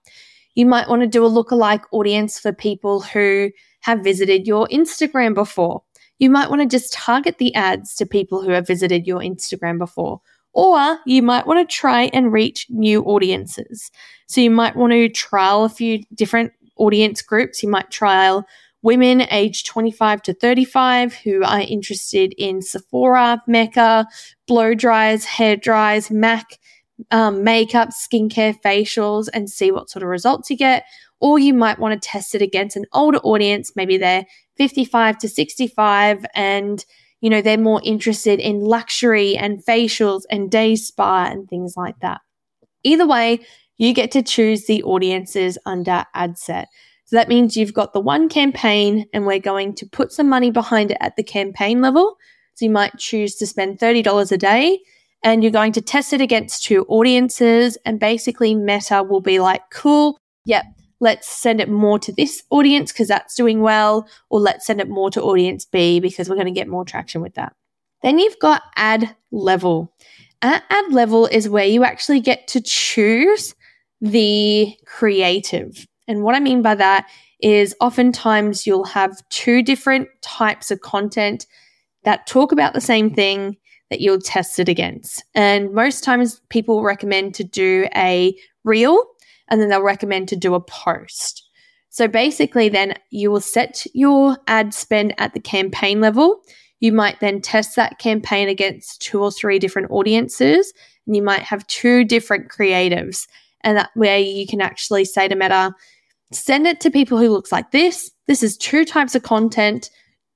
You 0.57 0.65
might 0.65 0.89
want 0.89 1.03
to 1.03 1.07
do 1.07 1.23
a 1.23 1.29
lookalike 1.29 1.83
audience 1.91 2.39
for 2.39 2.51
people 2.51 2.99
who 2.99 3.51
have 3.81 4.03
visited 4.03 4.47
your 4.47 4.67
Instagram 4.69 5.35
before. 5.35 5.83
You 6.17 6.31
might 6.31 6.49
want 6.49 6.63
to 6.63 6.67
just 6.67 6.91
target 6.91 7.37
the 7.37 7.53
ads 7.53 7.93
to 7.97 8.07
people 8.07 8.41
who 8.41 8.49
have 8.49 8.65
visited 8.65 9.05
your 9.05 9.19
Instagram 9.19 9.77
before 9.77 10.19
or 10.53 10.97
you 11.05 11.21
might 11.21 11.45
want 11.45 11.69
to 11.69 11.75
try 11.75 12.05
and 12.05 12.33
reach 12.33 12.65
new 12.71 13.03
audiences. 13.03 13.91
So 14.25 14.41
you 14.41 14.49
might 14.49 14.75
want 14.75 14.91
to 14.93 15.09
trial 15.09 15.63
a 15.63 15.69
few 15.69 16.01
different 16.15 16.51
audience 16.77 17.21
groups. 17.21 17.61
You 17.61 17.69
might 17.69 17.91
trial 17.91 18.43
women 18.81 19.21
aged 19.29 19.67
25 19.67 20.23
to 20.23 20.33
35 20.33 21.13
who 21.13 21.43
are 21.43 21.59
interested 21.59 22.33
in 22.39 22.63
Sephora, 22.63 23.43
Mecca, 23.45 24.07
blow 24.47 24.73
dries, 24.73 25.25
hair 25.25 25.55
dries, 25.55 26.09
MAC, 26.09 26.57
um, 27.12 27.43
makeup, 27.43 27.89
skincare, 27.89 28.60
facials, 28.62 29.27
and 29.33 29.49
see 29.49 29.71
what 29.71 29.89
sort 29.89 30.03
of 30.03 30.10
results 30.10 30.49
you 30.49 30.57
get. 30.57 30.86
Or 31.19 31.39
you 31.39 31.53
might 31.53 31.79
want 31.79 31.99
to 31.99 32.10
test 32.10 32.36
it 32.36 32.41
against 32.41 32.75
an 32.75 32.86
older 32.93 33.19
audience. 33.19 33.71
Maybe 33.75 33.97
they're 33.97 34.25
55 34.57 35.17
to 35.19 35.29
65 35.29 36.25
and 36.36 36.83
you 37.21 37.29
know 37.29 37.41
they're 37.41 37.57
more 37.57 37.81
interested 37.83 38.39
in 38.39 38.60
luxury 38.60 39.36
and 39.36 39.63
facials 39.65 40.23
and 40.29 40.51
day 40.51 40.75
spa 40.75 41.25
and 41.25 41.49
things 41.49 41.75
like 41.75 41.99
that. 42.01 42.21
Either 42.83 43.07
way, 43.07 43.39
you 43.77 43.93
get 43.93 44.12
to 44.12 44.21
choose 44.21 44.65
the 44.65 44.83
audiences 44.83 45.57
under 45.65 46.05
ad 46.13 46.38
set. 46.38 46.67
So 47.05 47.15
that 47.15 47.29
means 47.29 47.55
you've 47.55 47.73
got 47.73 47.93
the 47.93 47.99
one 47.99 48.27
campaign 48.27 49.05
and 49.13 49.25
we're 49.25 49.39
going 49.39 49.73
to 49.75 49.86
put 49.86 50.12
some 50.12 50.27
money 50.27 50.51
behind 50.51 50.91
it 50.91 50.97
at 50.99 51.15
the 51.15 51.23
campaign 51.23 51.81
level. 51.81 52.17
So 52.55 52.65
you 52.65 52.71
might 52.71 52.97
choose 52.97 53.36
to 53.36 53.47
spend 53.47 53.79
$30 53.79 54.31
a 54.31 54.38
day 54.38 54.79
and 55.27 55.43
you're 55.43 55.51
going 55.51 55.73
to 55.73 55.81
test 55.81 56.13
it 56.13 56.21
against 56.21 56.63
two 56.63 56.85
audiences. 56.87 57.77
And 57.83 57.99
basically, 57.99 58.55
Meta 58.55 59.03
will 59.03 59.19
be 59.19 59.39
like, 59.41 59.61
cool, 59.71 60.17
yep, 60.45 60.63
let's 61.01 61.27
send 61.27 61.59
it 61.59 61.67
more 61.67 61.99
to 61.99 62.13
this 62.13 62.43
audience 62.49 62.93
because 62.93 63.09
that's 63.09 63.35
doing 63.35 63.59
well, 63.59 64.07
or 64.29 64.39
let's 64.39 64.65
send 64.65 64.79
it 64.79 64.87
more 64.87 65.11
to 65.11 65.21
audience 65.21 65.65
B 65.65 65.99
because 65.99 66.29
we're 66.29 66.37
going 66.37 66.47
to 66.47 66.51
get 66.51 66.69
more 66.69 66.85
traction 66.85 67.21
with 67.21 67.33
that. 67.33 67.53
Then 68.03 68.19
you've 68.19 68.39
got 68.39 68.61
ad 68.77 69.17
level. 69.29 69.93
At 70.41 70.63
ad 70.69 70.93
level 70.93 71.25
is 71.25 71.49
where 71.49 71.65
you 71.65 71.83
actually 71.83 72.21
get 72.21 72.47
to 72.47 72.61
choose 72.61 73.53
the 73.99 74.77
creative. 74.85 75.85
And 76.07 76.23
what 76.23 76.35
I 76.35 76.39
mean 76.39 76.61
by 76.61 76.75
that 76.75 77.09
is 77.41 77.75
oftentimes 77.81 78.65
you'll 78.65 78.85
have 78.85 79.21
two 79.27 79.61
different 79.61 80.07
types 80.21 80.71
of 80.71 80.79
content 80.79 81.47
that 82.05 82.27
talk 82.27 82.53
about 82.53 82.73
the 82.73 82.79
same 82.79 83.13
thing 83.13 83.57
that 83.89 84.02
you'll 84.02 84.21
test 84.21 84.60
it 84.60 84.69
against. 84.69 85.23
And 85.34 85.73
most 85.73 86.04
times 86.04 86.41
people 86.50 86.84
recommend 86.84 87.36
to 87.36 87.43
do 87.43 87.88
a 87.95 88.38
reel 88.63 89.04
and 89.50 89.62
then 89.62 89.69
they'll 89.69 89.82
recommend 89.82 90.28
to 90.30 90.36
do 90.36 90.54
a 90.56 90.62
post. 90.62 91.43
So 91.89 92.08
basically, 92.08 92.69
then 92.69 92.93
you 93.10 93.32
will 93.32 93.41
set 93.41 93.86
your 93.93 94.38
ad 94.47 94.73
spend 94.73 95.15
at 95.17 95.34
the 95.34 95.39
campaign 95.39 96.02
level. 96.02 96.41
You 96.80 96.91
might 96.91 97.19
then 97.21 97.41
test 97.41 97.76
that 97.76 97.97
campaign 97.97 98.50
against 98.50 99.02
two 99.02 99.19
or 99.19 99.32
three 99.32 99.58
different 99.58 99.89
audiences, 99.89 100.73
and 101.08 101.15
you 101.15 101.23
might 101.23 101.41
have 101.41 101.65
two 101.67 102.04
different 102.04 102.52
creatives. 102.52 103.28
And 103.62 103.78
that 103.78 103.89
way 103.95 104.21
you 104.21 104.45
can 104.45 104.62
actually 104.62 105.06
say 105.06 105.28
to 105.28 105.36
Meta, 105.36 105.73
send 106.32 106.67
it 106.67 106.80
to 106.82 106.91
people 106.91 107.17
who 107.17 107.30
looks 107.30 107.52
like 107.52 107.71
this. 107.71 108.12
This 108.28 108.43
is 108.43 108.58
two 108.58 108.86
types 108.86 109.15
of 109.15 109.23
content. 109.23 109.89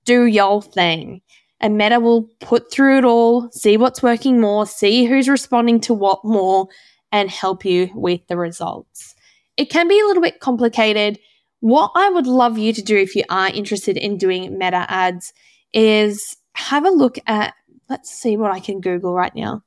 Do 0.06 0.26
your 0.26 0.64
thing. 0.64 1.22
And 1.62 1.78
Meta 1.78 2.00
will 2.00 2.24
put 2.40 2.72
through 2.72 2.98
it 2.98 3.06
all, 3.06 3.50
see 3.52 3.78
what's 3.78 4.02
working 4.02 4.42
more, 4.42 4.66
see 4.66 5.06
who's 5.06 5.30
responding 5.30 5.80
to 5.82 5.94
what 5.94 6.26
more, 6.26 6.68
and 7.12 7.30
help 7.30 7.64
you 7.64 7.90
with 7.94 8.26
the 8.28 8.36
results. 8.36 9.14
It 9.58 9.70
can 9.70 9.88
be 9.88 10.00
a 10.00 10.06
little 10.06 10.24
bit 10.24 10.40
complicated. 10.40 11.20
What 11.60 11.92
I 11.94 12.10
would 12.10 12.26
love 12.26 12.58
you 12.58 12.74
to 12.74 12.82
do 12.82 12.98
if 12.98 13.16
you 13.16 13.24
are 13.30 13.50
interested 13.50 13.96
in 13.96 14.18
doing 14.18 14.58
meta 14.58 14.86
ads 14.90 15.34
is 15.72 16.36
have 16.54 16.84
a 16.84 16.90
look 16.90 17.20
at, 17.28 17.54
let's 17.90 18.10
see 18.10 18.38
what 18.38 18.52
I 18.52 18.60
can 18.60 18.82
Google 18.82 19.14
right 19.14 19.36
now. 19.36 19.62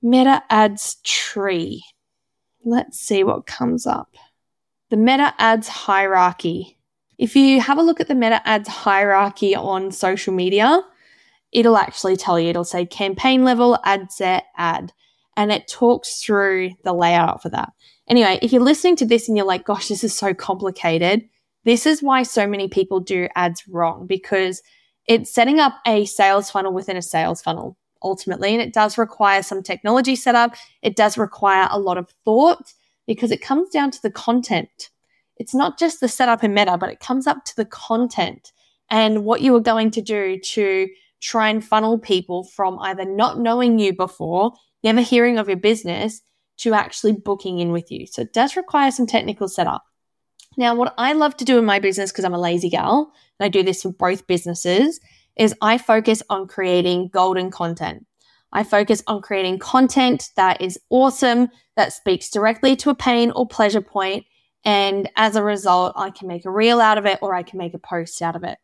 Meta 0.00 0.44
ads 0.48 0.96
tree. 1.02 1.82
Let's 2.64 3.00
see 3.00 3.24
what 3.24 3.46
comes 3.46 3.84
up. 3.84 4.14
The 4.90 4.96
meta 4.96 5.34
ads 5.38 5.66
hierarchy. 5.66 6.78
If 7.18 7.34
you 7.34 7.60
have 7.60 7.78
a 7.78 7.82
look 7.82 8.00
at 8.00 8.06
the 8.06 8.14
meta 8.14 8.40
ads 8.46 8.68
hierarchy 8.68 9.56
on 9.56 9.90
social 9.90 10.32
media, 10.32 10.82
it'll 11.52 11.76
actually 11.76 12.16
tell 12.16 12.38
you, 12.38 12.48
it'll 12.50 12.64
say 12.64 12.86
campaign 12.86 13.44
level, 13.44 13.78
ad 13.84 14.12
set, 14.12 14.44
ad 14.56 14.92
and 15.36 15.50
it 15.50 15.68
talks 15.68 16.22
through 16.22 16.70
the 16.84 16.92
layout 16.92 17.42
for 17.42 17.48
that. 17.48 17.72
Anyway, 18.08 18.38
if 18.42 18.52
you're 18.52 18.62
listening 18.62 18.96
to 18.96 19.06
this 19.06 19.28
and 19.28 19.36
you're 19.36 19.46
like, 19.46 19.64
gosh, 19.64 19.88
this 19.88 20.04
is 20.04 20.16
so 20.16 20.34
complicated, 20.34 21.22
this 21.64 21.86
is 21.86 22.02
why 22.02 22.22
so 22.22 22.46
many 22.46 22.68
people 22.68 23.00
do 23.00 23.28
ads 23.36 23.66
wrong 23.68 24.06
because 24.06 24.62
it's 25.06 25.32
setting 25.32 25.58
up 25.58 25.74
a 25.86 26.04
sales 26.04 26.50
funnel 26.50 26.72
within 26.72 26.96
a 26.96 27.02
sales 27.02 27.40
funnel 27.40 27.78
ultimately. 28.02 28.52
And 28.52 28.62
it 28.62 28.74
does 28.74 28.98
require 28.98 29.42
some 29.42 29.62
technology 29.62 30.16
setup. 30.16 30.54
It 30.82 30.96
does 30.96 31.16
require 31.16 31.68
a 31.70 31.78
lot 31.78 31.98
of 31.98 32.10
thought 32.24 32.74
because 33.06 33.30
it 33.30 33.42
comes 33.42 33.70
down 33.70 33.90
to 33.92 34.02
the 34.02 34.10
content. 34.10 34.90
It's 35.36 35.54
not 35.54 35.78
just 35.78 36.00
the 36.00 36.08
setup 36.08 36.44
in 36.44 36.52
meta, 36.54 36.76
but 36.78 36.90
it 36.90 37.00
comes 37.00 37.26
up 37.26 37.44
to 37.46 37.56
the 37.56 37.64
content 37.64 38.52
and 38.90 39.24
what 39.24 39.40
you 39.40 39.54
are 39.56 39.60
going 39.60 39.90
to 39.92 40.02
do 40.02 40.38
to 40.38 40.88
try 41.20 41.48
and 41.48 41.64
funnel 41.64 41.98
people 41.98 42.44
from 42.44 42.78
either 42.80 43.04
not 43.04 43.38
knowing 43.38 43.78
you 43.78 43.92
before 43.92 44.52
never 44.82 45.00
hearing 45.00 45.38
of 45.38 45.48
your 45.48 45.56
business 45.56 46.22
to 46.56 46.74
actually 46.74 47.12
booking 47.12 47.58
in 47.58 47.72
with 47.72 47.90
you. 47.90 48.06
So 48.06 48.22
it 48.22 48.32
does 48.32 48.56
require 48.56 48.90
some 48.90 49.06
technical 49.06 49.48
setup. 49.48 49.84
Now, 50.56 50.74
what 50.74 50.94
I 50.98 51.12
love 51.12 51.36
to 51.36 51.44
do 51.44 51.58
in 51.58 51.64
my 51.64 51.78
business, 51.78 52.10
because 52.10 52.24
I'm 52.24 52.34
a 52.34 52.38
lazy 52.38 52.68
gal, 52.70 53.12
and 53.38 53.44
I 53.44 53.48
do 53.48 53.62
this 53.62 53.82
for 53.82 53.92
both 53.92 54.26
businesses, 54.26 55.00
is 55.36 55.54
I 55.62 55.78
focus 55.78 56.22
on 56.28 56.48
creating 56.48 57.08
golden 57.08 57.50
content. 57.50 58.04
I 58.52 58.64
focus 58.64 59.02
on 59.06 59.22
creating 59.22 59.60
content 59.60 60.30
that 60.36 60.60
is 60.60 60.78
awesome, 60.90 61.48
that 61.76 61.92
speaks 61.92 62.30
directly 62.30 62.74
to 62.76 62.90
a 62.90 62.94
pain 62.94 63.30
or 63.30 63.46
pleasure 63.46 63.80
point, 63.80 64.26
And 64.64 65.08
as 65.16 65.36
a 65.36 65.42
result, 65.42 65.94
I 65.96 66.10
can 66.10 66.28
make 66.28 66.44
a 66.44 66.50
reel 66.50 66.80
out 66.80 66.98
of 66.98 67.06
it 67.06 67.18
or 67.22 67.34
I 67.34 67.42
can 67.42 67.58
make 67.58 67.74
a 67.74 67.78
post 67.78 68.20
out 68.20 68.36
of 68.36 68.44
it. 68.44 68.58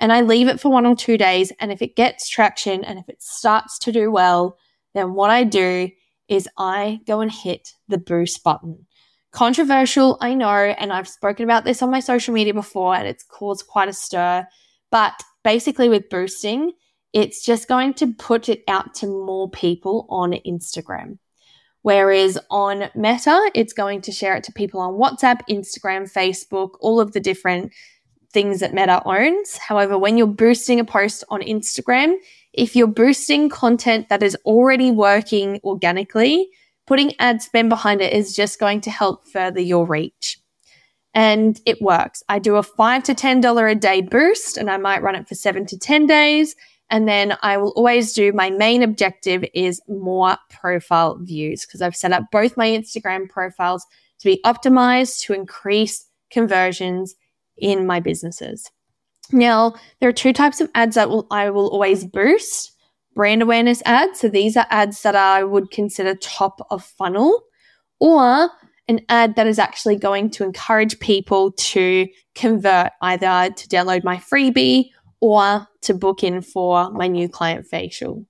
And 0.00 0.12
I 0.12 0.22
leave 0.22 0.48
it 0.48 0.58
for 0.58 0.70
one 0.70 0.86
or 0.86 0.96
two 0.96 1.16
days. 1.16 1.52
And 1.60 1.70
if 1.70 1.82
it 1.82 1.94
gets 1.94 2.28
traction 2.28 2.82
and 2.82 2.98
if 2.98 3.08
it 3.08 3.22
starts 3.22 3.78
to 3.80 3.92
do 3.92 4.10
well, 4.10 4.56
then 4.94 5.14
what 5.14 5.30
I 5.30 5.44
do 5.44 5.90
is 6.26 6.48
I 6.56 7.00
go 7.06 7.20
and 7.20 7.30
hit 7.30 7.74
the 7.86 7.98
boost 7.98 8.42
button. 8.42 8.86
Controversial, 9.30 10.16
I 10.20 10.34
know, 10.34 10.48
and 10.48 10.92
I've 10.92 11.06
spoken 11.06 11.44
about 11.44 11.64
this 11.64 11.82
on 11.82 11.90
my 11.90 12.00
social 12.00 12.34
media 12.34 12.54
before, 12.54 12.96
and 12.96 13.06
it's 13.06 13.22
caused 13.22 13.66
quite 13.68 13.88
a 13.88 13.92
stir. 13.92 14.46
But 14.90 15.12
basically, 15.44 15.88
with 15.88 16.08
boosting, 16.08 16.72
it's 17.12 17.44
just 17.44 17.68
going 17.68 17.94
to 17.94 18.12
put 18.14 18.48
it 18.48 18.64
out 18.66 18.94
to 18.94 19.06
more 19.06 19.50
people 19.50 20.06
on 20.08 20.32
Instagram. 20.32 21.18
Whereas 21.82 22.38
on 22.50 22.90
Meta, 22.94 23.50
it's 23.54 23.72
going 23.72 24.00
to 24.02 24.12
share 24.12 24.36
it 24.36 24.44
to 24.44 24.52
people 24.52 24.80
on 24.80 24.94
WhatsApp, 24.94 25.40
Instagram, 25.48 26.12
Facebook, 26.12 26.70
all 26.80 27.00
of 27.00 27.12
the 27.12 27.20
different 27.20 27.72
things 28.32 28.60
that 28.60 28.74
Meta 28.74 29.02
owns. 29.04 29.56
However, 29.56 29.98
when 29.98 30.16
you're 30.16 30.26
boosting 30.26 30.80
a 30.80 30.84
post 30.84 31.24
on 31.28 31.40
Instagram, 31.40 32.16
if 32.52 32.74
you're 32.74 32.86
boosting 32.86 33.48
content 33.48 34.08
that 34.08 34.22
is 34.22 34.36
already 34.44 34.90
working 34.90 35.60
organically, 35.64 36.50
putting 36.86 37.14
ad 37.20 37.42
spend 37.42 37.68
behind 37.68 38.00
it 38.00 38.12
is 38.12 38.34
just 38.34 38.58
going 38.58 38.80
to 38.82 38.90
help 38.90 39.26
further 39.28 39.60
your 39.60 39.86
reach. 39.86 40.40
And 41.14 41.60
it 41.66 41.82
works. 41.82 42.22
I 42.28 42.38
do 42.38 42.56
a 42.56 42.62
five 42.62 43.02
to 43.04 43.14
$10 43.14 43.70
a 43.70 43.74
day 43.74 44.00
boost 44.00 44.56
and 44.56 44.70
I 44.70 44.76
might 44.76 45.02
run 45.02 45.16
it 45.16 45.28
for 45.28 45.34
seven 45.34 45.66
to 45.66 45.78
10 45.78 46.06
days. 46.06 46.54
And 46.88 47.06
then 47.08 47.36
I 47.42 47.56
will 47.56 47.70
always 47.70 48.12
do 48.12 48.32
my 48.32 48.50
main 48.50 48.82
objective 48.82 49.44
is 49.54 49.80
more 49.88 50.36
profile 50.50 51.18
views 51.20 51.64
because 51.64 51.82
I've 51.82 51.96
set 51.96 52.12
up 52.12 52.24
both 52.32 52.56
my 52.56 52.68
Instagram 52.68 53.28
profiles 53.28 53.86
to 54.20 54.28
be 54.28 54.40
optimized 54.44 55.20
to 55.26 55.32
increase 55.32 56.06
conversions 56.30 57.14
in 57.60 57.86
my 57.86 58.00
businesses. 58.00 58.70
Now, 59.32 59.74
there 60.00 60.08
are 60.08 60.12
two 60.12 60.32
types 60.32 60.60
of 60.60 60.70
ads 60.74 60.96
that 60.96 61.08
will, 61.08 61.26
I 61.30 61.50
will 61.50 61.68
always 61.68 62.04
boost 62.04 62.72
brand 63.14 63.42
awareness 63.42 63.82
ads. 63.84 64.20
So 64.20 64.28
these 64.28 64.56
are 64.56 64.66
ads 64.70 65.02
that 65.02 65.16
I 65.16 65.44
would 65.44 65.70
consider 65.70 66.14
top 66.16 66.66
of 66.70 66.84
funnel, 66.84 67.42
or 68.00 68.50
an 68.88 69.00
ad 69.08 69.36
that 69.36 69.46
is 69.46 69.58
actually 69.58 69.96
going 69.96 70.30
to 70.30 70.44
encourage 70.44 70.98
people 70.98 71.52
to 71.52 72.08
convert 72.34 72.90
either 73.02 73.52
to 73.54 73.68
download 73.68 74.02
my 74.02 74.16
freebie 74.16 74.86
or 75.20 75.68
to 75.82 75.94
book 75.94 76.24
in 76.24 76.40
for 76.40 76.90
my 76.90 77.06
new 77.06 77.28
client 77.28 77.66
facial. 77.66 78.24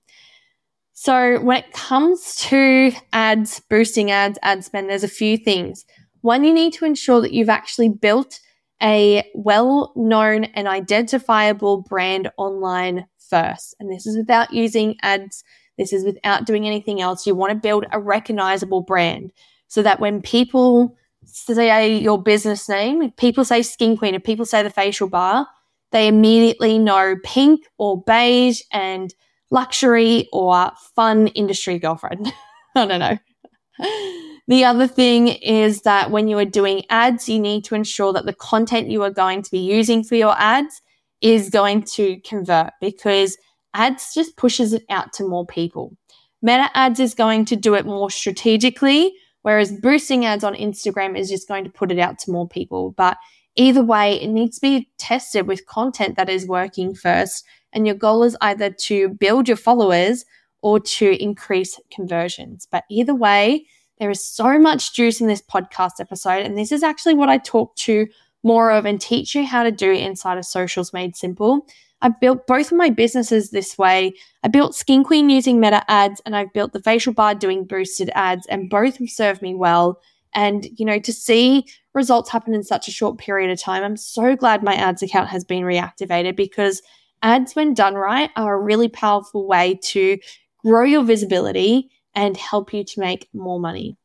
So 0.93 1.39
when 1.39 1.57
it 1.57 1.73
comes 1.73 2.35
to 2.49 2.91
ads, 3.11 3.59
boosting 3.69 4.11
ads, 4.11 4.37
ad 4.43 4.63
spend, 4.63 4.89
there's 4.89 5.03
a 5.03 5.07
few 5.07 5.35
things. 5.35 5.83
One, 6.21 6.43
you 6.43 6.53
need 6.53 6.73
to 6.73 6.85
ensure 6.85 7.21
that 7.21 7.33
you've 7.33 7.49
actually 7.49 7.89
built 7.89 8.39
a 8.81 9.23
well 9.35 9.93
known 9.95 10.45
and 10.45 10.67
identifiable 10.67 11.81
brand 11.81 12.31
online 12.37 13.07
first. 13.29 13.75
And 13.79 13.91
this 13.91 14.05
is 14.05 14.17
without 14.17 14.53
using 14.53 14.97
ads. 15.01 15.43
This 15.77 15.93
is 15.93 16.03
without 16.03 16.45
doing 16.45 16.67
anything 16.67 17.01
else. 17.01 17.25
You 17.25 17.35
want 17.35 17.51
to 17.51 17.57
build 17.57 17.85
a 17.91 17.99
recognizable 17.99 18.81
brand 18.81 19.31
so 19.67 19.81
that 19.81 19.99
when 19.99 20.21
people 20.21 20.95
say 21.25 21.97
your 21.97 22.21
business 22.21 22.67
name, 22.67 23.11
people 23.11 23.45
say 23.45 23.61
Skin 23.61 23.97
Queen, 23.97 24.15
if 24.15 24.23
people 24.23 24.45
say 24.45 24.63
the 24.63 24.69
facial 24.69 25.07
bar, 25.07 25.47
they 25.91 26.07
immediately 26.07 26.77
know 26.77 27.15
pink 27.23 27.61
or 27.77 28.01
beige 28.03 28.61
and 28.71 29.13
luxury 29.49 30.27
or 30.31 30.71
fun 30.95 31.27
industry 31.27 31.79
girlfriend. 31.79 32.31
I 32.75 32.85
don't 32.85 32.99
know. 32.99 34.27
The 34.51 34.65
other 34.65 34.85
thing 34.85 35.29
is 35.29 35.83
that 35.83 36.11
when 36.11 36.27
you 36.27 36.37
are 36.37 36.43
doing 36.43 36.83
ads, 36.89 37.29
you 37.29 37.39
need 37.39 37.63
to 37.63 37.73
ensure 37.73 38.11
that 38.11 38.25
the 38.25 38.33
content 38.33 38.89
you 38.89 39.01
are 39.01 39.09
going 39.09 39.43
to 39.43 39.49
be 39.49 39.59
using 39.59 40.03
for 40.03 40.15
your 40.15 40.37
ads 40.37 40.81
is 41.21 41.49
going 41.49 41.83
to 41.83 42.19
convert 42.25 42.71
because 42.81 43.37
ads 43.73 44.13
just 44.13 44.35
pushes 44.35 44.73
it 44.73 44.83
out 44.89 45.13
to 45.13 45.25
more 45.25 45.45
people. 45.45 45.95
Meta 46.41 46.69
ads 46.73 46.99
is 46.99 47.13
going 47.13 47.45
to 47.45 47.55
do 47.55 47.75
it 47.75 47.85
more 47.85 48.11
strategically, 48.11 49.13
whereas 49.43 49.71
boosting 49.71 50.25
ads 50.25 50.43
on 50.43 50.55
Instagram 50.55 51.17
is 51.17 51.29
just 51.29 51.47
going 51.47 51.63
to 51.63 51.69
put 51.69 51.89
it 51.89 51.97
out 51.97 52.19
to 52.19 52.31
more 52.31 52.45
people. 52.45 52.91
But 52.97 53.15
either 53.55 53.81
way, 53.81 54.19
it 54.21 54.27
needs 54.27 54.57
to 54.57 54.61
be 54.61 54.89
tested 54.97 55.47
with 55.47 55.65
content 55.65 56.17
that 56.17 56.27
is 56.27 56.45
working 56.45 56.93
first. 56.93 57.45
And 57.71 57.87
your 57.87 57.95
goal 57.95 58.21
is 58.23 58.35
either 58.41 58.69
to 58.69 59.07
build 59.11 59.47
your 59.47 59.55
followers 59.55 60.25
or 60.61 60.81
to 60.81 61.23
increase 61.23 61.79
conversions. 61.89 62.67
But 62.69 62.83
either 62.89 63.15
way, 63.15 63.65
there 64.01 64.09
is 64.09 64.25
so 64.25 64.57
much 64.57 64.93
juice 64.93 65.21
in 65.21 65.27
this 65.27 65.43
podcast 65.43 65.99
episode. 65.99 66.43
And 66.43 66.57
this 66.57 66.71
is 66.71 66.81
actually 66.81 67.13
what 67.13 67.29
I 67.29 67.37
talk 67.37 67.75
to 67.75 68.07
more 68.41 68.71
of 68.71 68.83
and 68.83 68.99
teach 68.99 69.35
you 69.35 69.45
how 69.45 69.61
to 69.61 69.71
do 69.71 69.91
inside 69.91 70.39
of 70.39 70.45
Socials 70.45 70.91
Made 70.91 71.15
Simple. 71.15 71.67
I've 72.01 72.19
built 72.19 72.47
both 72.47 72.71
of 72.71 72.79
my 72.79 72.89
businesses 72.89 73.51
this 73.51 73.77
way. 73.77 74.13
I 74.43 74.47
built 74.47 74.73
Skin 74.73 75.03
Queen 75.03 75.29
using 75.29 75.59
meta 75.59 75.83
ads 75.87 76.19
and 76.25 76.35
I've 76.35 76.51
built 76.51 76.73
the 76.73 76.81
facial 76.81 77.13
bar 77.13 77.35
doing 77.35 77.63
boosted 77.63 78.09
ads 78.15 78.47
and 78.47 78.71
both 78.71 78.97
have 78.97 79.09
served 79.11 79.43
me 79.43 79.53
well. 79.53 80.01
And, 80.33 80.67
you 80.79 80.85
know, 80.85 80.97
to 80.97 81.13
see 81.13 81.67
results 81.93 82.31
happen 82.31 82.55
in 82.55 82.63
such 82.63 82.87
a 82.87 82.91
short 82.91 83.19
period 83.19 83.51
of 83.51 83.59
time, 83.59 83.83
I'm 83.83 83.97
so 83.97 84.35
glad 84.35 84.63
my 84.63 84.73
ads 84.73 85.03
account 85.03 85.29
has 85.29 85.45
been 85.45 85.61
reactivated 85.61 86.35
because 86.35 86.81
ads, 87.21 87.55
when 87.55 87.75
done 87.75 87.93
right, 87.93 88.31
are 88.35 88.55
a 88.55 88.59
really 88.63 88.87
powerful 88.87 89.45
way 89.45 89.79
to 89.83 90.17
grow 90.65 90.85
your 90.85 91.03
visibility 91.03 91.91
and 92.15 92.35
help 92.37 92.73
you 92.73 92.83
to 92.83 92.99
make 92.99 93.29
more 93.33 93.59
money. 93.59 93.97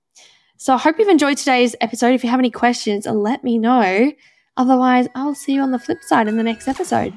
So 0.56 0.74
I 0.74 0.78
hope 0.78 0.98
you've 0.98 1.08
enjoyed 1.08 1.36
today's 1.36 1.76
episode. 1.80 2.14
If 2.14 2.24
you 2.24 2.30
have 2.30 2.38
any 2.40 2.50
questions, 2.50 3.06
let 3.06 3.44
me 3.44 3.58
know. 3.58 4.12
Otherwise, 4.56 5.06
I'll 5.14 5.34
see 5.34 5.52
you 5.54 5.60
on 5.60 5.70
the 5.70 5.78
flip 5.78 6.02
side 6.02 6.28
in 6.28 6.36
the 6.36 6.42
next 6.42 6.66
episode. 6.66 7.12